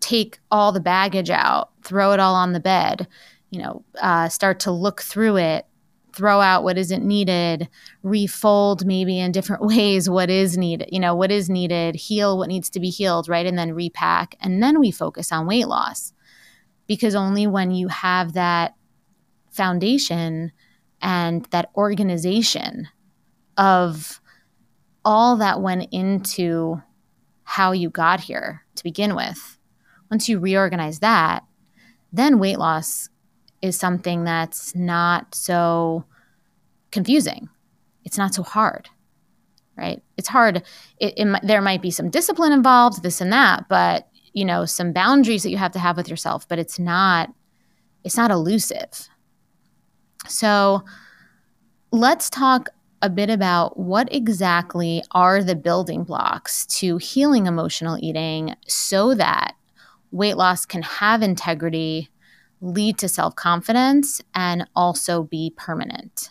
take 0.00 0.38
all 0.50 0.72
the 0.72 0.80
baggage 0.80 1.30
out, 1.30 1.70
throw 1.82 2.12
it 2.12 2.20
all 2.20 2.34
on 2.34 2.52
the 2.52 2.60
bed, 2.60 3.06
you 3.50 3.60
know, 3.62 3.84
uh, 4.00 4.28
start 4.28 4.60
to 4.60 4.70
look 4.70 5.02
through 5.02 5.36
it, 5.36 5.66
throw 6.14 6.40
out 6.40 6.64
what 6.64 6.78
isn't 6.78 7.04
needed, 7.04 7.68
refold 8.02 8.84
maybe 8.84 9.18
in 9.18 9.32
different 9.32 9.62
ways 9.66 10.08
what 10.08 10.30
is 10.30 10.56
needed, 10.56 10.88
you 10.92 11.00
know, 11.00 11.14
what 11.14 11.30
is 11.30 11.48
needed, 11.48 11.94
heal 11.94 12.38
what 12.38 12.48
needs 12.48 12.70
to 12.70 12.80
be 12.80 12.90
healed, 12.90 13.28
right? 13.28 13.46
And 13.46 13.58
then 13.58 13.72
repack. 13.72 14.36
And 14.40 14.62
then 14.62 14.80
we 14.80 14.90
focus 14.90 15.32
on 15.32 15.46
weight 15.46 15.68
loss. 15.68 16.12
Because 16.86 17.14
only 17.14 17.46
when 17.46 17.70
you 17.70 17.88
have 17.88 18.34
that 18.34 18.74
foundation 19.50 20.52
and 21.00 21.44
that 21.46 21.70
organization 21.76 22.88
of 23.56 24.20
all 25.04 25.36
that 25.36 25.62
went 25.62 25.88
into 25.92 26.82
how 27.44 27.72
you 27.72 27.88
got 27.88 28.20
here 28.20 28.64
to 28.76 28.84
begin 28.84 29.14
with, 29.14 29.58
once 30.10 30.28
you 30.28 30.38
reorganize 30.38 30.98
that, 30.98 31.44
then 32.12 32.38
weight 32.38 32.58
loss 32.58 33.08
is 33.62 33.78
something 33.78 34.24
that's 34.24 34.74
not 34.74 35.34
so 35.34 36.04
confusing. 36.90 37.48
It's 38.04 38.18
not 38.18 38.34
so 38.34 38.42
hard, 38.42 38.88
right? 39.76 40.02
It's 40.16 40.28
hard. 40.28 40.62
It, 40.98 41.14
it, 41.16 41.40
there 41.42 41.62
might 41.62 41.80
be 41.80 41.90
some 41.90 42.10
discipline 42.10 42.52
involved, 42.52 43.02
this 43.02 43.20
and 43.20 43.32
that, 43.32 43.68
but 43.68 44.08
you 44.34 44.44
know, 44.44 44.64
some 44.64 44.92
boundaries 44.92 45.42
that 45.42 45.50
you 45.50 45.58
have 45.58 45.72
to 45.72 45.78
have 45.78 45.96
with 45.96 46.08
yourself. 46.08 46.48
But 46.48 46.58
it's 46.58 46.78
not. 46.78 47.32
It's 48.04 48.16
not 48.16 48.30
elusive. 48.30 49.08
So, 50.26 50.84
let's 51.92 52.28
talk 52.30 52.68
a 53.02 53.10
bit 53.10 53.30
about 53.30 53.78
what 53.78 54.12
exactly 54.12 55.02
are 55.10 55.42
the 55.42 55.56
building 55.56 56.04
blocks 56.04 56.64
to 56.66 56.96
healing 56.96 57.46
emotional 57.46 57.98
eating 58.00 58.54
so 58.66 59.14
that 59.14 59.54
weight 60.12 60.36
loss 60.36 60.64
can 60.64 60.82
have 60.82 61.22
integrity 61.22 62.08
lead 62.62 62.96
to 62.98 63.08
self 63.08 63.36
confidence, 63.36 64.22
and 64.34 64.66
also 64.74 65.24
be 65.24 65.52
permanent. 65.56 66.30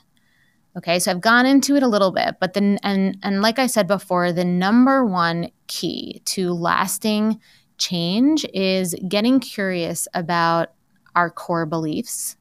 Okay, 0.77 0.99
so 0.99 1.11
I've 1.11 1.21
gone 1.21 1.45
into 1.45 1.75
it 1.75 1.83
a 1.83 1.87
little 1.87 2.11
bit, 2.11 2.35
but 2.39 2.53
then, 2.53 2.79
and, 2.81 3.17
and 3.21 3.41
like 3.41 3.59
I 3.59 3.67
said 3.67 3.87
before, 3.87 4.31
the 4.31 4.45
number 4.45 5.05
one 5.05 5.51
key 5.67 6.21
to 6.25 6.53
lasting 6.53 7.41
change 7.77 8.45
is 8.53 8.95
getting 9.09 9.41
curious 9.41 10.07
about 10.13 10.69
our 11.13 11.29
core 11.29 11.65
beliefs, 11.65 12.37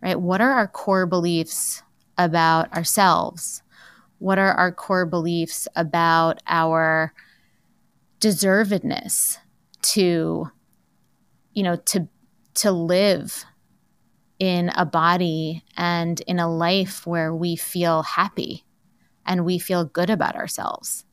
right? 0.00 0.20
What 0.20 0.40
are 0.40 0.52
our 0.52 0.68
core 0.68 1.06
beliefs 1.06 1.82
about 2.16 2.72
ourselves? 2.72 3.64
What 4.18 4.38
are 4.38 4.52
our 4.52 4.70
core 4.70 5.06
beliefs 5.06 5.66
about 5.74 6.40
our 6.46 7.12
deservedness 8.20 9.38
to, 9.82 10.48
you 11.52 11.62
know, 11.64 11.76
to 11.76 12.06
to 12.54 12.72
live 12.72 13.44
in 14.38 14.70
a 14.76 14.86
body 14.86 15.62
and 15.76 16.20
in 16.22 16.38
a 16.38 16.52
life 16.52 17.06
where 17.06 17.34
we 17.34 17.56
feel 17.56 18.02
happy 18.02 18.64
and 19.26 19.44
we 19.44 19.58
feel 19.58 19.84
good 19.84 20.10
about 20.10 20.36
ourselves 20.36 21.04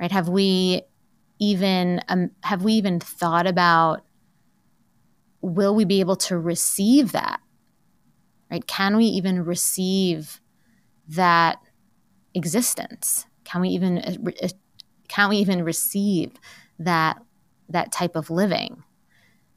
right? 0.00 0.12
Have 0.12 0.28
we 0.28 0.82
even 1.38 2.00
um, 2.08 2.30
have 2.42 2.62
we 2.62 2.74
even 2.74 3.00
thought 3.00 3.46
about 3.46 4.04
will 5.40 5.74
we 5.74 5.84
be 5.84 6.00
able 6.00 6.16
to 6.16 6.38
receive 6.38 7.12
that 7.12 7.40
right? 8.50 8.66
Can 8.66 8.96
we 8.96 9.04
even 9.04 9.44
receive 9.44 10.40
that 11.08 11.60
existence? 12.34 13.26
Can 13.44 13.60
we 13.60 13.70
even 13.70 13.98
uh, 13.98 14.30
uh, 14.42 14.48
can 15.08 15.30
we 15.30 15.36
even 15.38 15.62
receive 15.62 16.32
that 16.78 17.22
that 17.68 17.92
type 17.92 18.16
of 18.16 18.30
living 18.30 18.82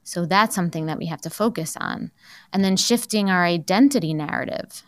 so 0.03 0.25
that's 0.25 0.55
something 0.55 0.87
that 0.87 0.97
we 0.97 1.05
have 1.07 1.21
to 1.21 1.29
focus 1.29 1.77
on. 1.77 2.11
And 2.51 2.63
then 2.63 2.77
shifting 2.77 3.29
our 3.29 3.45
identity 3.45 4.13
narrative. 4.13 4.83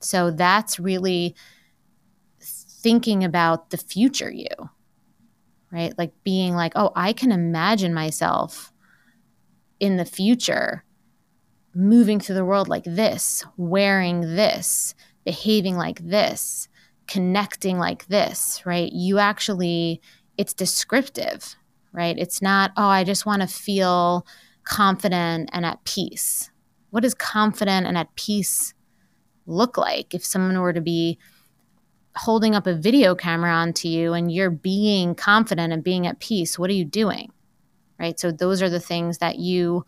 So 0.00 0.30
that's 0.30 0.78
really 0.78 1.34
thinking 2.40 3.24
about 3.24 3.70
the 3.70 3.76
future 3.76 4.30
you, 4.30 4.48
right? 5.70 5.96
Like 5.98 6.12
being 6.24 6.54
like, 6.54 6.72
oh, 6.76 6.92
I 6.94 7.12
can 7.12 7.32
imagine 7.32 7.92
myself 7.92 8.72
in 9.78 9.96
the 9.96 10.04
future 10.04 10.84
moving 11.74 12.20
through 12.20 12.34
the 12.34 12.44
world 12.44 12.68
like 12.68 12.84
this, 12.84 13.44
wearing 13.56 14.22
this, 14.22 14.94
behaving 15.24 15.76
like 15.76 16.00
this, 16.00 16.68
connecting 17.06 17.78
like 17.78 18.06
this, 18.06 18.62
right? 18.64 18.92
You 18.92 19.18
actually, 19.18 20.00
it's 20.36 20.54
descriptive 20.54 21.56
right? 21.92 22.16
It's 22.18 22.40
not, 22.40 22.72
oh, 22.76 22.86
I 22.86 23.04
just 23.04 23.26
want 23.26 23.42
to 23.42 23.48
feel 23.48 24.26
confident 24.64 25.50
and 25.52 25.64
at 25.66 25.84
peace. 25.84 26.50
What 26.90 27.02
does 27.02 27.14
confident 27.14 27.86
and 27.86 27.96
at 27.96 28.14
peace 28.16 28.74
look 29.46 29.76
like 29.76 30.14
if 30.14 30.24
someone 30.24 30.60
were 30.60 30.72
to 30.72 30.80
be 30.80 31.18
holding 32.16 32.54
up 32.54 32.66
a 32.66 32.74
video 32.74 33.14
camera 33.14 33.52
onto 33.52 33.88
you 33.88 34.12
and 34.12 34.32
you're 34.32 34.50
being 34.50 35.14
confident 35.14 35.72
and 35.72 35.84
being 35.84 36.06
at 36.06 36.20
peace? 36.20 36.58
What 36.58 36.70
are 36.70 36.74
you 36.74 36.84
doing? 36.84 37.32
Right? 37.98 38.18
So, 38.18 38.32
those 38.32 38.62
are 38.62 38.70
the 38.70 38.80
things 38.80 39.18
that 39.18 39.38
you 39.38 39.84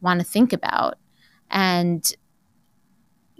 want 0.00 0.20
to 0.20 0.26
think 0.26 0.52
about. 0.52 0.98
And 1.50 2.10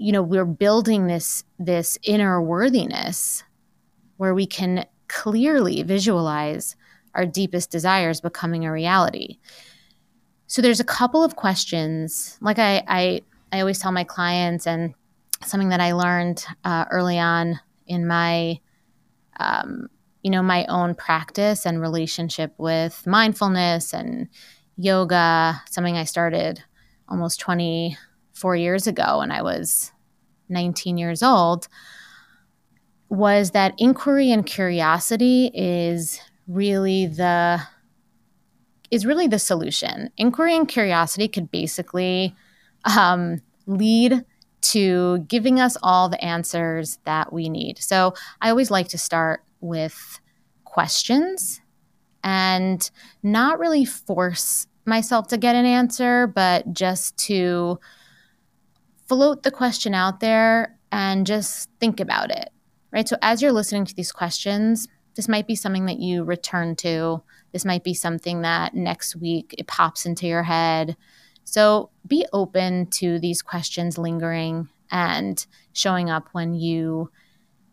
you 0.00 0.12
know 0.12 0.22
we're 0.22 0.46
building 0.46 1.06
this 1.06 1.44
this 1.58 1.98
inner 2.02 2.40
worthiness 2.40 3.44
where 4.16 4.34
we 4.34 4.46
can 4.46 4.86
clearly 5.08 5.82
visualize 5.82 6.74
our 7.14 7.26
deepest 7.26 7.70
desires 7.70 8.20
becoming 8.20 8.64
a 8.64 8.72
reality. 8.72 9.38
So 10.46 10.62
there's 10.62 10.80
a 10.80 10.84
couple 10.84 11.22
of 11.22 11.36
questions, 11.36 12.36
like 12.40 12.58
I, 12.58 12.82
I, 12.88 13.20
I 13.52 13.60
always 13.60 13.78
tell 13.78 13.92
my 13.92 14.04
clients, 14.04 14.66
and 14.66 14.94
something 15.44 15.68
that 15.70 15.80
I 15.80 15.92
learned 15.92 16.44
uh, 16.64 16.86
early 16.90 17.18
on 17.18 17.60
in 17.86 18.06
my, 18.06 18.58
um, 19.38 19.88
you 20.22 20.30
know, 20.30 20.42
my 20.42 20.66
own 20.66 20.94
practice 20.94 21.66
and 21.66 21.80
relationship 21.80 22.52
with 22.58 23.06
mindfulness 23.06 23.94
and 23.94 24.28
yoga. 24.76 25.62
Something 25.70 25.96
I 25.96 26.04
started 26.04 26.62
almost 27.08 27.40
24 27.40 28.56
years 28.56 28.86
ago 28.86 29.18
when 29.18 29.30
I 29.30 29.42
was 29.42 29.92
19 30.48 30.98
years 30.98 31.22
old 31.22 31.68
was 33.08 33.50
that 33.52 33.74
inquiry 33.78 34.30
and 34.30 34.46
curiosity 34.46 35.50
is 35.52 36.20
really 36.50 37.06
the 37.06 37.60
is 38.90 39.06
really 39.06 39.28
the 39.28 39.38
solution. 39.38 40.10
Inquiry 40.16 40.56
and 40.56 40.68
curiosity 40.68 41.28
could 41.28 41.50
basically 41.50 42.34
um, 42.84 43.40
lead 43.66 44.24
to 44.60 45.18
giving 45.28 45.60
us 45.60 45.76
all 45.82 46.08
the 46.08 46.22
answers 46.22 46.98
that 47.04 47.32
we 47.32 47.48
need. 47.48 47.78
So 47.78 48.14
I 48.42 48.50
always 48.50 48.70
like 48.70 48.88
to 48.88 48.98
start 48.98 49.44
with 49.60 50.20
questions 50.64 51.60
and 52.24 52.90
not 53.22 53.58
really 53.58 53.84
force 53.84 54.66
myself 54.86 55.28
to 55.28 55.38
get 55.38 55.54
an 55.54 55.66
answer, 55.66 56.26
but 56.26 56.72
just 56.72 57.16
to 57.26 57.78
float 59.08 59.44
the 59.44 59.50
question 59.50 59.94
out 59.94 60.20
there 60.20 60.76
and 60.92 61.26
just 61.26 61.70
think 61.78 62.00
about 62.00 62.30
it. 62.30 62.50
Right. 62.92 63.08
So 63.08 63.16
as 63.22 63.40
you're 63.40 63.52
listening 63.52 63.84
to 63.84 63.94
these 63.94 64.10
questions, 64.10 64.88
this 65.14 65.28
might 65.28 65.46
be 65.46 65.54
something 65.54 65.86
that 65.86 65.98
you 65.98 66.24
return 66.24 66.76
to. 66.76 67.22
This 67.52 67.64
might 67.64 67.84
be 67.84 67.94
something 67.94 68.42
that 68.42 68.74
next 68.74 69.16
week 69.16 69.54
it 69.58 69.66
pops 69.66 70.06
into 70.06 70.26
your 70.26 70.44
head. 70.44 70.96
So 71.44 71.90
be 72.06 72.26
open 72.32 72.86
to 72.92 73.18
these 73.18 73.42
questions 73.42 73.98
lingering 73.98 74.68
and 74.90 75.44
showing 75.72 76.10
up 76.10 76.28
when 76.32 76.54
you 76.54 77.10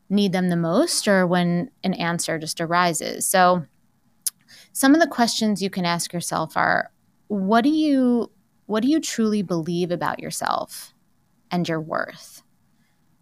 need 0.09 0.31
them 0.31 0.49
the 0.49 0.55
most 0.55 1.07
or 1.07 1.27
when 1.27 1.69
an 1.83 1.93
answer 1.93 2.39
just 2.39 2.61
arises. 2.61 3.27
So 3.27 3.65
some 4.71 4.93
of 4.93 5.01
the 5.01 5.07
questions 5.07 5.61
you 5.61 5.69
can 5.69 5.85
ask 5.85 6.13
yourself 6.13 6.55
are 6.55 6.91
what 7.27 7.63
do 7.63 7.69
you 7.69 8.31
what 8.65 8.83
do 8.83 8.89
you 8.89 8.99
truly 8.99 9.41
believe 9.41 9.91
about 9.91 10.19
yourself 10.19 10.93
and 11.51 11.67
your 11.67 11.79
worth? 11.79 12.43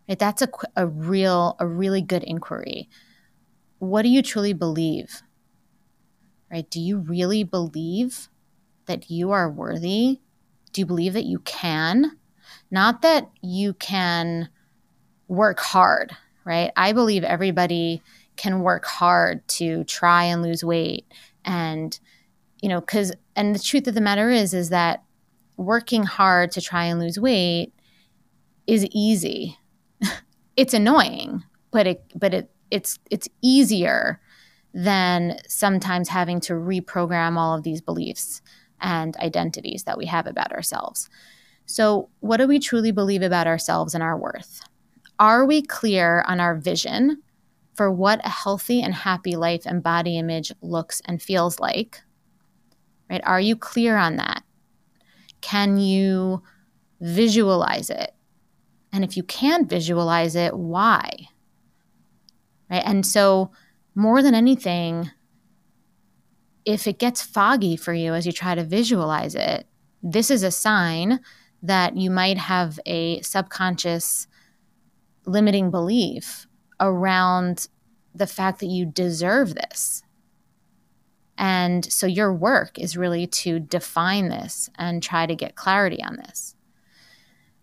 Right? 0.07 0.17
That's 0.17 0.41
a, 0.41 0.49
a 0.75 0.87
real 0.87 1.55
a 1.59 1.67
really 1.67 2.01
good 2.01 2.23
inquiry 2.23 2.89
what 3.79 4.01
do 4.01 4.09
you 4.09 4.21
truly 4.21 4.53
believe? 4.53 5.21
Right? 6.51 6.69
Do 6.69 6.79
you 6.79 6.97
really 6.99 7.43
believe 7.43 8.29
that 8.85 9.09
you 9.09 9.31
are 9.31 9.49
worthy? 9.49 10.21
Do 10.71 10.81
you 10.81 10.85
believe 10.85 11.13
that 11.13 11.25
you 11.25 11.39
can? 11.39 12.17
Not 12.71 13.01
that 13.01 13.29
you 13.41 13.73
can 13.73 14.49
work 15.27 15.59
hard, 15.59 16.15
right? 16.45 16.71
I 16.75 16.93
believe 16.93 17.23
everybody 17.23 18.01
can 18.35 18.61
work 18.61 18.85
hard 18.85 19.47
to 19.47 19.83
try 19.85 20.25
and 20.25 20.41
lose 20.41 20.63
weight 20.63 21.05
and 21.45 21.97
you 22.61 22.67
know 22.67 22.81
cuz 22.81 23.13
and 23.35 23.55
the 23.55 23.59
truth 23.59 23.87
of 23.87 23.93
the 23.93 24.01
matter 24.01 24.29
is 24.29 24.53
is 24.53 24.69
that 24.69 25.03
working 25.57 26.03
hard 26.03 26.51
to 26.51 26.61
try 26.61 26.85
and 26.85 26.99
lose 26.99 27.19
weight 27.19 27.73
is 28.67 28.85
easy. 28.91 29.57
it's 30.57 30.73
annoying, 30.73 31.43
but 31.71 31.87
it 31.87 32.03
but 32.15 32.33
it 32.33 32.49
it's 32.71 32.99
it's 33.11 33.29
easier 33.41 34.19
than 34.73 35.37
sometimes 35.47 36.09
having 36.09 36.39
to 36.41 36.53
reprogram 36.53 37.37
all 37.37 37.55
of 37.55 37.63
these 37.63 37.81
beliefs 37.81 38.41
and 38.81 39.15
identities 39.17 39.83
that 39.83 39.97
we 39.97 40.05
have 40.05 40.27
about 40.27 40.51
ourselves. 40.51 41.09
So, 41.65 42.09
what 42.19 42.37
do 42.37 42.47
we 42.47 42.59
truly 42.59 42.91
believe 42.91 43.21
about 43.21 43.47
ourselves 43.47 43.93
and 43.93 44.03
our 44.03 44.17
worth? 44.17 44.61
Are 45.17 45.45
we 45.45 45.61
clear 45.61 46.23
on 46.27 46.39
our 46.39 46.55
vision 46.55 47.21
for 47.73 47.91
what 47.91 48.23
a 48.25 48.29
healthy 48.29 48.81
and 48.81 48.93
happy 48.93 49.35
life 49.35 49.63
and 49.65 49.81
body 49.81 50.17
image 50.17 50.51
looks 50.61 51.01
and 51.05 51.21
feels 51.21 51.59
like? 51.59 52.01
Right? 53.09 53.21
Are 53.23 53.39
you 53.39 53.55
clear 53.55 53.97
on 53.97 54.17
that? 54.17 54.43
Can 55.41 55.77
you 55.77 56.43
visualize 56.99 57.89
it? 57.89 58.11
And 58.91 59.03
if 59.03 59.15
you 59.15 59.23
can't 59.23 59.69
visualize 59.69 60.35
it, 60.35 60.55
why? 60.55 61.27
Right? 62.69 62.83
And 62.85 63.05
so, 63.05 63.51
more 63.93 64.21
than 64.21 64.35
anything, 64.35 65.11
if 66.65 66.87
it 66.87 66.99
gets 66.99 67.21
foggy 67.21 67.75
for 67.75 67.93
you 67.93 68.13
as 68.13 68.25
you 68.25 68.31
try 68.31 68.55
to 68.55 68.63
visualize 68.63 69.35
it, 69.35 69.67
this 70.03 70.29
is 70.29 70.43
a 70.43 70.51
sign 70.51 71.19
that 71.63 71.95
you 71.95 72.11
might 72.11 72.37
have 72.37 72.79
a 72.85 73.21
subconscious 73.21 74.27
limiting 75.25 75.71
belief 75.71 76.47
around 76.79 77.67
the 78.13 78.27
fact 78.27 78.59
that 78.59 78.67
you 78.67 78.85
deserve 78.85 79.55
this. 79.55 80.03
And 81.37 81.91
so 81.91 82.07
your 82.07 82.33
work 82.33 82.79
is 82.79 82.95
really 82.95 83.27
to 83.27 83.59
define 83.59 84.29
this 84.29 84.69
and 84.75 85.03
try 85.03 85.25
to 85.25 85.35
get 85.35 85.55
clarity 85.55 86.01
on 86.03 86.17
this. 86.17 86.55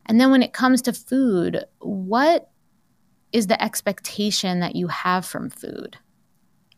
And 0.06 0.20
then 0.20 0.30
when 0.30 0.42
it 0.42 0.52
comes 0.52 0.82
to 0.82 0.92
food, 0.92 1.64
what 1.78 2.50
is 3.32 3.46
the 3.46 3.62
expectation 3.62 4.60
that 4.60 4.76
you 4.76 4.88
have 4.88 5.24
from 5.24 5.50
food. 5.50 5.96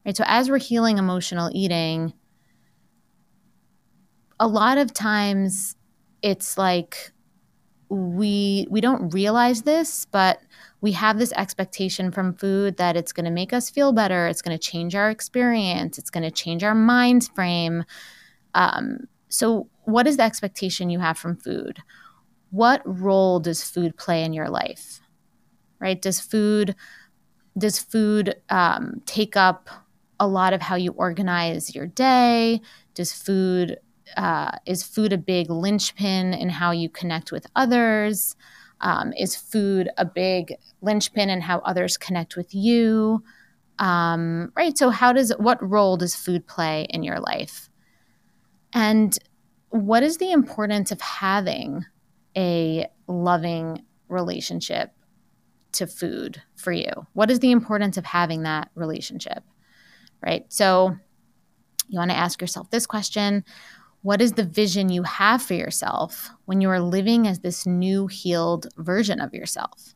Right? 0.04 0.16
So 0.16 0.24
as 0.26 0.50
we're 0.50 0.58
healing 0.58 0.98
emotional 0.98 1.50
eating, 1.52 2.12
a 4.38 4.46
lot 4.46 4.78
of 4.78 4.92
times 4.92 5.76
it's 6.22 6.58
like 6.58 7.12
we 7.88 8.66
we 8.70 8.80
don't 8.80 9.10
realize 9.10 9.62
this, 9.62 10.06
but 10.06 10.40
we 10.80 10.92
have 10.92 11.18
this 11.18 11.32
expectation 11.32 12.10
from 12.10 12.34
food 12.34 12.76
that 12.76 12.96
it's 12.96 13.12
going 13.12 13.24
to 13.24 13.30
make 13.30 13.52
us 13.52 13.70
feel 13.70 13.92
better, 13.92 14.26
it's 14.26 14.42
going 14.42 14.56
to 14.56 14.62
change 14.62 14.94
our 14.94 15.10
experience, 15.10 15.98
it's 15.98 16.10
going 16.10 16.24
to 16.24 16.30
change 16.30 16.62
our 16.62 16.74
mind 16.74 17.28
frame. 17.34 17.84
Um, 18.54 19.08
so, 19.28 19.68
what 19.84 20.06
is 20.06 20.16
the 20.16 20.22
expectation 20.22 20.90
you 20.90 20.98
have 21.00 21.18
from 21.18 21.36
food? 21.36 21.78
What 22.50 22.82
role 22.84 23.40
does 23.40 23.64
food 23.64 23.96
play 23.96 24.24
in 24.24 24.32
your 24.32 24.48
life? 24.48 25.00
Right? 25.84 26.00
Does 26.00 26.18
food 26.18 26.74
does 27.56 27.78
food 27.78 28.34
um, 28.48 29.02
take 29.06 29.36
up 29.36 29.68
a 30.18 30.26
lot 30.26 30.52
of 30.52 30.60
how 30.60 30.74
you 30.74 30.90
organize 30.92 31.74
your 31.74 31.86
day? 31.86 32.60
Does 32.94 33.12
food 33.12 33.78
uh, 34.16 34.52
is 34.66 34.82
food 34.82 35.12
a 35.12 35.18
big 35.18 35.50
linchpin 35.50 36.34
in 36.34 36.48
how 36.48 36.70
you 36.72 36.88
connect 36.88 37.30
with 37.30 37.46
others? 37.54 38.34
Um, 38.80 39.12
is 39.18 39.36
food 39.36 39.88
a 39.98 40.04
big 40.04 40.54
linchpin 40.82 41.30
in 41.30 41.40
how 41.42 41.58
others 41.60 41.96
connect 41.96 42.36
with 42.36 42.54
you? 42.54 43.22
Um, 43.78 44.52
right. 44.56 44.76
So, 44.76 44.90
how 44.90 45.12
does 45.12 45.32
what 45.38 45.62
role 45.62 45.96
does 45.96 46.16
food 46.16 46.46
play 46.46 46.86
in 46.90 47.02
your 47.02 47.20
life? 47.20 47.68
And 48.72 49.16
what 49.68 50.02
is 50.02 50.16
the 50.16 50.32
importance 50.32 50.90
of 50.92 51.00
having 51.00 51.84
a 52.36 52.86
loving 53.06 53.84
relationship 54.08 54.94
to 55.74 55.86
food 55.86 56.42
for 56.56 56.72
you? 56.72 56.90
What 57.12 57.30
is 57.30 57.40
the 57.40 57.50
importance 57.50 57.96
of 57.96 58.04
having 58.04 58.42
that 58.42 58.70
relationship? 58.74 59.42
Right. 60.24 60.44
So, 60.48 60.96
you 61.88 61.98
want 61.98 62.10
to 62.10 62.16
ask 62.16 62.40
yourself 62.40 62.70
this 62.70 62.86
question 62.86 63.44
What 64.02 64.22
is 64.22 64.32
the 64.32 64.44
vision 64.44 64.88
you 64.88 65.02
have 65.02 65.42
for 65.42 65.54
yourself 65.54 66.30
when 66.46 66.60
you 66.60 66.70
are 66.70 66.80
living 66.80 67.26
as 67.26 67.40
this 67.40 67.66
new 67.66 68.06
healed 68.06 68.68
version 68.76 69.20
of 69.20 69.34
yourself? 69.34 69.94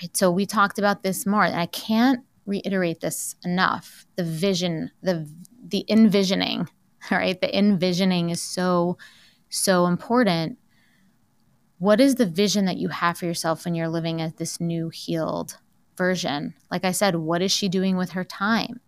Right. 0.00 0.16
So, 0.16 0.30
we 0.30 0.46
talked 0.46 0.78
about 0.78 1.02
this 1.02 1.26
more, 1.26 1.44
and 1.44 1.56
I 1.56 1.66
can't 1.66 2.24
reiterate 2.46 3.00
this 3.00 3.36
enough. 3.44 4.06
The 4.16 4.24
vision, 4.24 4.90
the 5.02 5.28
the 5.66 5.84
envisioning, 5.88 6.68
right? 7.10 7.40
The 7.40 7.56
envisioning 7.56 8.30
is 8.30 8.40
so 8.40 8.96
so 9.50 9.86
important. 9.86 10.58
What 11.80 11.98
is 11.98 12.16
the 12.16 12.26
vision 12.26 12.66
that 12.66 12.76
you 12.76 12.90
have 12.90 13.16
for 13.16 13.24
yourself 13.24 13.64
when 13.64 13.74
you're 13.74 13.88
living 13.88 14.20
as 14.20 14.34
this 14.34 14.60
new 14.60 14.90
healed 14.90 15.56
version? 15.96 16.52
Like 16.70 16.84
I 16.84 16.92
said, 16.92 17.16
what 17.16 17.40
is 17.40 17.50
she 17.52 17.70
doing 17.70 17.96
with 17.96 18.10
her 18.10 18.22
time? 18.22 18.80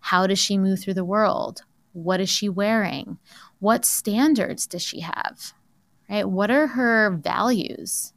How 0.00 0.26
does 0.26 0.38
she 0.38 0.58
move 0.58 0.78
through 0.78 0.92
the 0.92 1.06
world? 1.06 1.62
What 1.94 2.20
is 2.20 2.28
she 2.28 2.50
wearing? 2.50 3.16
What 3.60 3.86
standards 3.86 4.66
does 4.66 4.82
she 4.82 5.00
have? 5.00 5.54
Right? 6.10 6.28
What 6.28 6.50
are 6.50 6.66
her 6.66 7.12
values? 7.12 8.12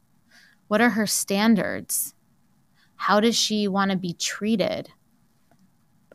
What 0.68 0.82
are 0.82 0.90
her 0.90 1.06
standards? 1.06 2.12
How 2.96 3.18
does 3.18 3.34
she 3.34 3.66
want 3.66 3.92
to 3.92 3.96
be 3.96 4.12
treated? 4.12 4.90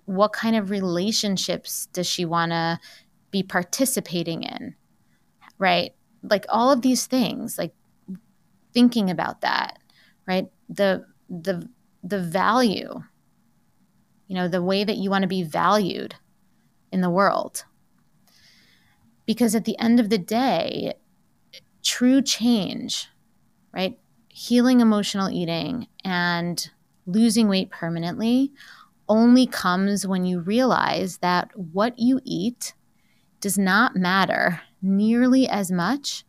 What 0.05 0.33
kind 0.33 0.55
of 0.55 0.69
relationships 0.69 1.87
does 1.93 2.05
she 2.05 2.25
want 2.25 2.51
to 2.51 2.79
be 3.31 3.41
participating 3.41 4.43
in? 4.43 4.75
Right? 5.57 5.95
Like 6.21 6.45
all 6.47 6.71
of 6.71 6.83
these 6.83 7.07
things, 7.07 7.57
like 7.57 7.73
thinking 8.77 9.09
about 9.09 9.41
that, 9.41 9.79
right? 10.27 10.51
The 10.69 11.03
the 11.29 11.67
the 12.03 12.19
value, 12.19 13.01
you 14.27 14.35
know, 14.35 14.47
the 14.47 14.61
way 14.61 14.83
that 14.83 14.97
you 14.97 15.09
want 15.09 15.23
to 15.23 15.27
be 15.27 15.41
valued 15.41 16.13
in 16.91 17.01
the 17.01 17.09
world. 17.09 17.65
Because 19.25 19.55
at 19.55 19.65
the 19.65 19.77
end 19.79 19.99
of 19.99 20.11
the 20.11 20.19
day, 20.19 20.93
true 21.83 22.21
change, 22.21 23.07
right? 23.73 23.97
Healing 24.27 24.79
emotional 24.79 25.31
eating 25.31 25.87
and 26.05 26.69
losing 27.07 27.47
weight 27.47 27.71
permanently 27.71 28.53
only 29.09 29.47
comes 29.47 30.05
when 30.05 30.23
you 30.23 30.39
realize 30.39 31.17
that 31.17 31.49
what 31.57 31.97
you 31.97 32.19
eat 32.23 32.75
does 33.41 33.57
not 33.57 33.95
matter 33.95 34.61
nearly 34.83 35.49
as 35.49 35.71
much 35.71 36.25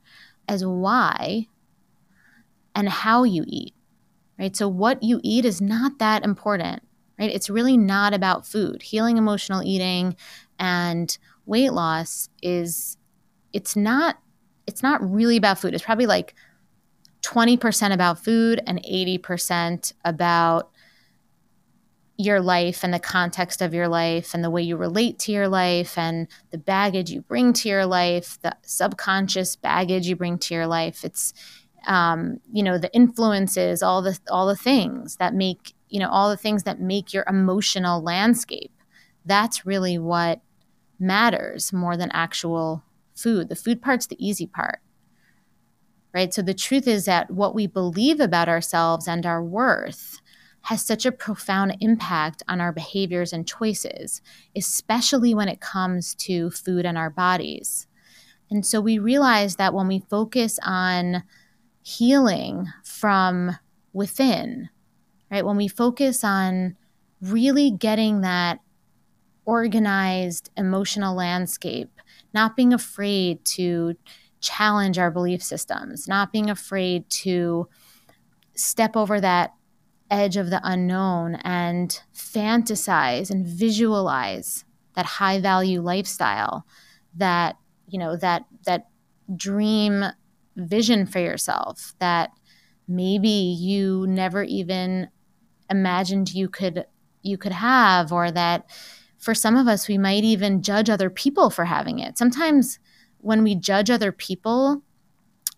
as 0.48 0.64
why 0.64 1.46
and 2.78 2.88
how 2.88 3.24
you 3.24 3.44
eat, 3.48 3.74
right? 4.38 4.54
So, 4.56 4.68
what 4.68 5.02
you 5.02 5.20
eat 5.24 5.44
is 5.44 5.60
not 5.60 5.98
that 5.98 6.24
important, 6.24 6.80
right? 7.18 7.28
It's 7.28 7.50
really 7.50 7.76
not 7.76 8.14
about 8.14 8.46
food. 8.46 8.82
Healing 8.82 9.18
emotional 9.18 9.64
eating 9.64 10.14
and 10.60 11.18
weight 11.44 11.72
loss 11.72 12.28
is, 12.40 12.96
it's 13.52 13.74
not, 13.74 14.18
it's 14.68 14.80
not 14.82 15.02
really 15.02 15.36
about 15.36 15.58
food. 15.58 15.74
It's 15.74 15.82
probably 15.82 16.06
like 16.06 16.34
20% 17.22 17.92
about 17.92 18.22
food 18.22 18.60
and 18.64 18.80
80% 18.84 19.92
about 20.04 20.70
your 22.16 22.40
life 22.40 22.84
and 22.84 22.94
the 22.94 23.00
context 23.00 23.60
of 23.60 23.74
your 23.74 23.88
life 23.88 24.34
and 24.34 24.44
the 24.44 24.50
way 24.50 24.62
you 24.62 24.76
relate 24.76 25.18
to 25.20 25.32
your 25.32 25.48
life 25.48 25.98
and 25.98 26.28
the 26.50 26.58
baggage 26.58 27.10
you 27.10 27.22
bring 27.22 27.52
to 27.54 27.68
your 27.68 27.86
life, 27.86 28.38
the 28.42 28.56
subconscious 28.62 29.56
baggage 29.56 30.06
you 30.06 30.14
bring 30.14 30.38
to 30.38 30.54
your 30.54 30.66
life. 30.66 31.04
It's 31.04 31.32
um, 31.88 32.40
you 32.52 32.62
know 32.62 32.78
the 32.78 32.92
influences, 32.94 33.82
all 33.82 34.02
the 34.02 34.18
all 34.30 34.46
the 34.46 34.56
things 34.56 35.16
that 35.16 35.34
make 35.34 35.74
you 35.88 36.00
know 36.00 36.08
all 36.08 36.30
the 36.30 36.36
things 36.36 36.64
that 36.64 36.80
make 36.80 37.12
your 37.12 37.24
emotional 37.28 38.02
landscape. 38.02 38.72
That's 39.24 39.66
really 39.66 39.98
what 39.98 40.40
matters 41.00 41.72
more 41.72 41.96
than 41.96 42.10
actual 42.12 42.84
food. 43.14 43.48
The 43.48 43.56
food 43.56 43.82
part's 43.82 44.06
the 44.06 44.24
easy 44.24 44.46
part 44.46 44.80
right? 46.14 46.32
So 46.32 46.42
the 46.42 46.54
truth 46.54 46.88
is 46.88 47.04
that 47.04 47.30
what 47.30 47.54
we 47.54 47.66
believe 47.66 48.20
about 48.20 48.48
ourselves 48.48 49.06
and 49.06 49.24
our 49.26 49.42
worth 49.42 50.20
has 50.62 50.84
such 50.84 51.06
a 51.06 51.12
profound 51.12 51.76
impact 51.80 52.42
on 52.48 52.60
our 52.60 52.72
behaviors 52.72 53.32
and 53.32 53.46
choices, 53.46 54.20
especially 54.56 55.34
when 55.34 55.48
it 55.48 55.60
comes 55.60 56.14
to 56.14 56.50
food 56.50 56.84
and 56.84 56.98
our 56.98 57.10
bodies. 57.10 57.86
And 58.50 58.64
so 58.64 58.80
we 58.80 58.98
realize 58.98 59.56
that 59.56 59.74
when 59.74 59.88
we 59.88 60.00
focus 60.10 60.58
on 60.62 61.22
healing 61.88 62.68
from 62.84 63.56
within, 63.94 64.68
right, 65.30 65.44
when 65.44 65.56
we 65.56 65.68
focus 65.68 66.22
on 66.22 66.76
really 67.22 67.70
getting 67.70 68.20
that 68.20 68.60
organized 69.46 70.50
emotional 70.56 71.16
landscape, 71.16 71.90
not 72.34 72.56
being 72.56 72.74
afraid 72.74 73.42
to 73.46 73.94
challenge 74.40 74.98
our 74.98 75.10
belief 75.10 75.42
systems, 75.42 76.06
not 76.06 76.30
being 76.30 76.50
afraid 76.50 77.08
to 77.08 77.66
step 78.54 78.94
over 78.94 79.18
that 79.18 79.54
edge 80.10 80.36
of 80.36 80.50
the 80.50 80.60
unknown 80.64 81.36
and 81.36 82.02
fantasize 82.14 83.30
and 83.30 83.46
visualize 83.46 84.64
that 84.94 85.06
high 85.06 85.40
value 85.40 85.80
lifestyle 85.80 86.66
that 87.14 87.56
you 87.88 87.98
know 87.98 88.16
that 88.16 88.44
that 88.66 88.88
dream 89.34 90.04
vision 90.58 91.06
for 91.06 91.20
yourself 91.20 91.94
that 91.98 92.30
maybe 92.86 93.28
you 93.28 94.06
never 94.08 94.42
even 94.42 95.08
imagined 95.70 96.34
you 96.34 96.48
could 96.48 96.86
you 97.22 97.36
could 97.36 97.52
have 97.52 98.12
or 98.12 98.30
that 98.30 98.68
for 99.18 99.34
some 99.34 99.56
of 99.56 99.66
us 99.66 99.88
we 99.88 99.98
might 99.98 100.24
even 100.24 100.62
judge 100.62 100.88
other 100.88 101.10
people 101.10 101.50
for 101.50 101.64
having 101.64 101.98
it 101.98 102.16
sometimes 102.16 102.78
when 103.18 103.42
we 103.42 103.54
judge 103.54 103.90
other 103.90 104.12
people 104.12 104.82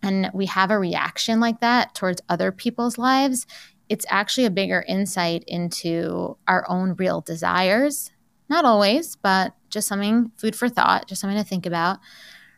and 0.03 0.31
we 0.33 0.47
have 0.47 0.71
a 0.71 0.79
reaction 0.79 1.41
like 1.41 1.61
that 1.61 1.95
towards 1.95 2.23
other 2.29 2.53
people's 2.53 2.99
lives, 2.99 3.47
it's 3.89 4.07
actually 4.09 4.47
a 4.47 4.51
bigger 4.51 4.85
insight 4.89 5.45
into 5.47 6.37
our 6.47 6.65
own 6.69 6.95
real 6.95 7.21
desires. 7.21 8.11
Not 8.49 8.65
always, 8.65 9.17
but 9.17 9.55
just 9.69 9.89
something 9.89 10.33
food 10.37 10.57
for 10.57 10.69
thought, 10.69 11.07
just 11.07 11.21
something 11.21 11.39
to 11.39 11.49
think 11.49 11.67
about, 11.67 11.99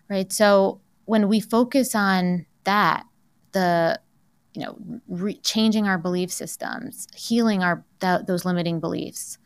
right? 0.09 0.33
So 0.33 0.81
when 1.05 1.29
we 1.29 1.41
focus 1.41 1.95
on 1.95 2.47
that, 2.65 3.05
the 3.53 4.01
you 4.55 4.63
know, 4.63 4.77
re- 5.09 5.39
changing 5.39 5.87
our 5.87 5.97
belief 5.99 6.31
systems, 6.31 7.09
healing 7.17 7.63
our 7.63 7.85
th- 8.01 8.27
those 8.27 8.45
limiting 8.45 8.81
beliefs, 8.81 9.39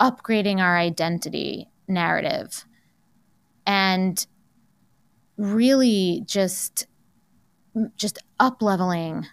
upgrading 0.00 0.60
our 0.60 0.76
identity 0.76 1.68
narrative, 1.86 2.64
and 3.66 4.26
really 5.36 6.22
just 6.26 6.86
just 7.96 8.18
up 8.40 8.60
leveling 8.60 9.26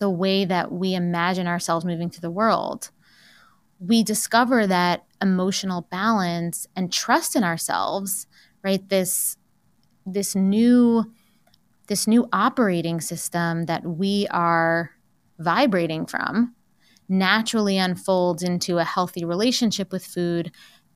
the 0.00 0.10
way 0.10 0.44
that 0.44 0.72
we 0.72 0.94
imagine 0.94 1.46
ourselves 1.46 1.84
moving 1.84 2.10
through 2.10 2.20
the 2.20 2.30
world 2.30 2.90
we 3.78 4.02
discover 4.02 4.66
that 4.66 5.04
emotional 5.22 5.82
balance 5.82 6.66
and 6.74 6.92
trust 6.92 7.36
in 7.36 7.44
ourselves 7.44 8.26
right 8.62 8.88
this 8.88 9.36
this 10.06 10.34
new 10.34 11.04
this 11.86 12.06
new 12.06 12.26
operating 12.32 12.98
system 13.00 13.66
that 13.66 13.84
we 13.84 14.26
are 14.30 14.90
vibrating 15.38 16.06
from 16.06 16.54
naturally 17.08 17.76
unfolds 17.76 18.42
into 18.42 18.78
a 18.78 18.84
healthy 18.84 19.24
relationship 19.24 19.92
with 19.92 20.04
food 20.04 20.50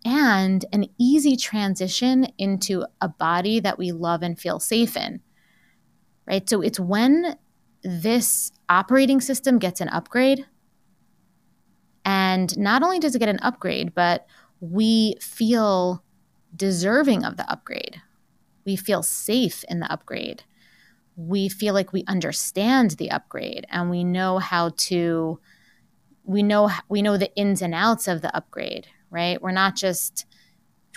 and 0.05 0.65
an 0.73 0.87
easy 0.99 1.37
transition 1.37 2.27
into 2.39 2.85
a 3.01 3.09
body 3.09 3.61
that 3.61 3.79
we 3.79 3.93
love 3.93 4.23
and 4.23 4.39
feel 4.39 4.59
safe 4.59 4.97
in. 4.97 5.21
Right? 6.27 6.49
So 6.49 6.61
it's 6.61 6.81
when 6.81 7.37
this 7.83 8.53
operating 8.69 9.21
system 9.21 9.59
gets 9.59 9.81
an 9.81 9.89
upgrade. 9.89 10.47
And 12.05 12.57
not 12.59 12.83
only 12.83 12.99
does 12.99 13.15
it 13.15 13.19
get 13.19 13.29
an 13.29 13.41
upgrade, 13.43 13.95
but 13.95 14.27
we 14.61 15.17
feel 15.21 16.03
deserving 16.55 17.25
of 17.25 17.37
the 17.37 17.51
upgrade. 17.51 18.01
We 18.69 18.77
feel 18.77 19.03
safe 19.03 19.65
in 19.67 19.81
the 19.81 19.91
upgrade. 19.91 20.43
We 21.17 21.49
feel 21.49 21.73
like 21.73 21.95
we 21.95 22.05
understand 22.07 22.91
the 22.91 23.11
upgrade 23.11 23.67
and 23.71 23.89
we 23.89 24.05
know 24.05 24.37
how 24.37 24.73
to 24.89 25.41
we 26.23 26.43
know 26.43 26.71
we 26.87 27.01
know 27.01 27.17
the 27.17 27.35
ins 27.35 27.63
and 27.63 27.75
outs 27.75 28.07
of 28.07 28.21
the 28.21 28.37
upgrade, 28.37 28.87
right? 29.09 29.41
We're 29.41 29.53
not 29.53 29.75
just 29.75 30.27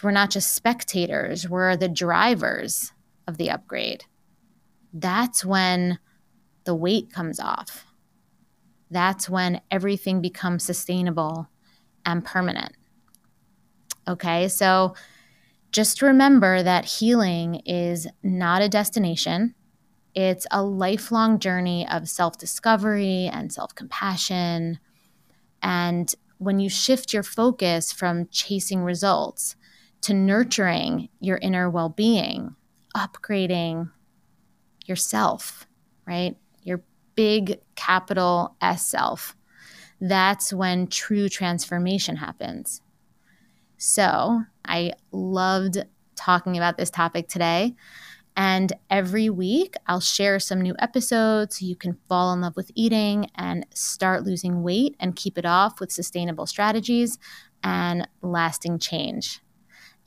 we're 0.04 0.12
not 0.12 0.32
just 0.32 0.54
spectators, 0.54 1.48
we're 1.48 1.78
the 1.78 1.88
drivers 1.88 2.92
of 3.26 3.38
the 3.38 3.50
upgrade. 3.50 4.04
That's 4.92 5.46
when 5.46 5.98
the 6.66 6.76
weight 6.76 7.10
comes 7.14 7.40
off. 7.40 7.86
That's 8.90 9.30
when 9.30 9.62
everything 9.72 10.20
becomes 10.20 10.64
sustainable 10.64 11.48
and 12.06 12.26
permanent. 12.26 12.74
Okay, 14.10 14.50
so 14.50 14.94
just 15.72 16.02
remember 16.02 16.62
that 16.64 16.86
healing 16.86 17.62
is 17.66 18.08
not 18.24 18.62
a 18.62 18.70
destination. 18.70 19.56
It's 20.14 20.46
a 20.52 20.64
lifelong 20.64 21.40
journey 21.40 21.88
of 21.90 22.10
self 22.10 22.38
discovery 22.38 23.30
and 23.32 23.52
self 23.52 23.74
compassion. 23.74 24.80
And 25.62 26.14
when 26.38 26.60
you 26.60 26.70
shift 26.70 27.14
your 27.14 27.24
focus 27.24 27.92
from 27.92 28.28
chasing 28.30 28.84
results 28.84 29.56
to 30.02 30.14
nurturing 30.14 31.10
your 31.20 31.38
inner 31.38 31.70
well 31.70 31.90
being, 31.90 32.56
upgrading 32.96 33.92
yourself, 34.86 35.68
right? 36.06 36.36
Your 36.64 36.82
big 37.16 37.60
capital 37.76 38.56
S 38.62 38.86
self. 38.86 39.38
That's 40.02 40.52
when 40.52 40.88
true 40.88 41.30
transformation 41.30 42.18
happens. 42.18 42.82
So 43.78 44.42
I 44.66 44.94
loved 45.12 45.84
talking 46.16 46.58
about 46.58 46.78
this 46.78 46.90
topic 46.90 47.28
today. 47.28 47.76
And 48.38 48.72
every 48.90 49.30
week, 49.30 49.76
I'll 49.88 50.00
share 50.00 50.40
some 50.40 50.62
new 50.62 50.76
episodes 50.80 51.60
so 51.60 51.66
you 51.66 51.76
can 51.76 51.98
fall 52.08 52.32
in 52.34 52.42
love 52.42 52.56
with 52.56 52.72
eating 52.76 53.30
and 53.36 53.66
start 53.74 54.24
losing 54.24 54.64
weight 54.64 54.96
and 55.00 55.16
keep 55.16 55.38
it 55.38 55.46
off 55.46 55.80
with 55.80 55.92
sustainable 55.92 56.46
strategies 56.46 57.20
and 57.64 58.08
lasting 58.22 58.80
change. 58.80 59.42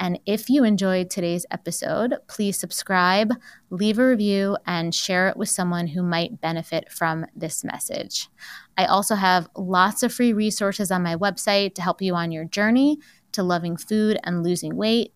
And 0.01 0.19
if 0.27 0.51
you 0.51 0.65
enjoyed 0.65 1.09
today's 1.09 1.47
episode, 1.51 2.17
please 2.27 2.59
subscribe, 2.59 3.33
leave 3.71 3.99
a 3.99 4.09
review, 4.09 4.57
and 4.67 4.93
share 4.93 5.29
it 5.29 5.37
with 5.37 5.49
someone 5.49 5.87
who 5.87 6.03
might 6.03 6.41
benefit 6.41 6.91
from 6.91 7.27
this 7.37 7.63
message. 7.63 8.29
I 8.77 8.87
also 8.87 9.15
have 9.15 9.49
lots 9.57 10.03
of 10.03 10.13
free 10.13 10.33
resources 10.33 10.91
on 10.91 11.05
my 11.05 11.15
website 11.15 11.75
to 11.77 11.83
help 11.83 12.03
you 12.03 12.15
on 12.15 12.33
your 12.33 12.45
journey 12.45 12.99
to 13.35 13.43
loving 13.43 13.77
food 13.77 14.19
and 14.25 14.43
losing 14.43 14.75
weight. 14.77 15.13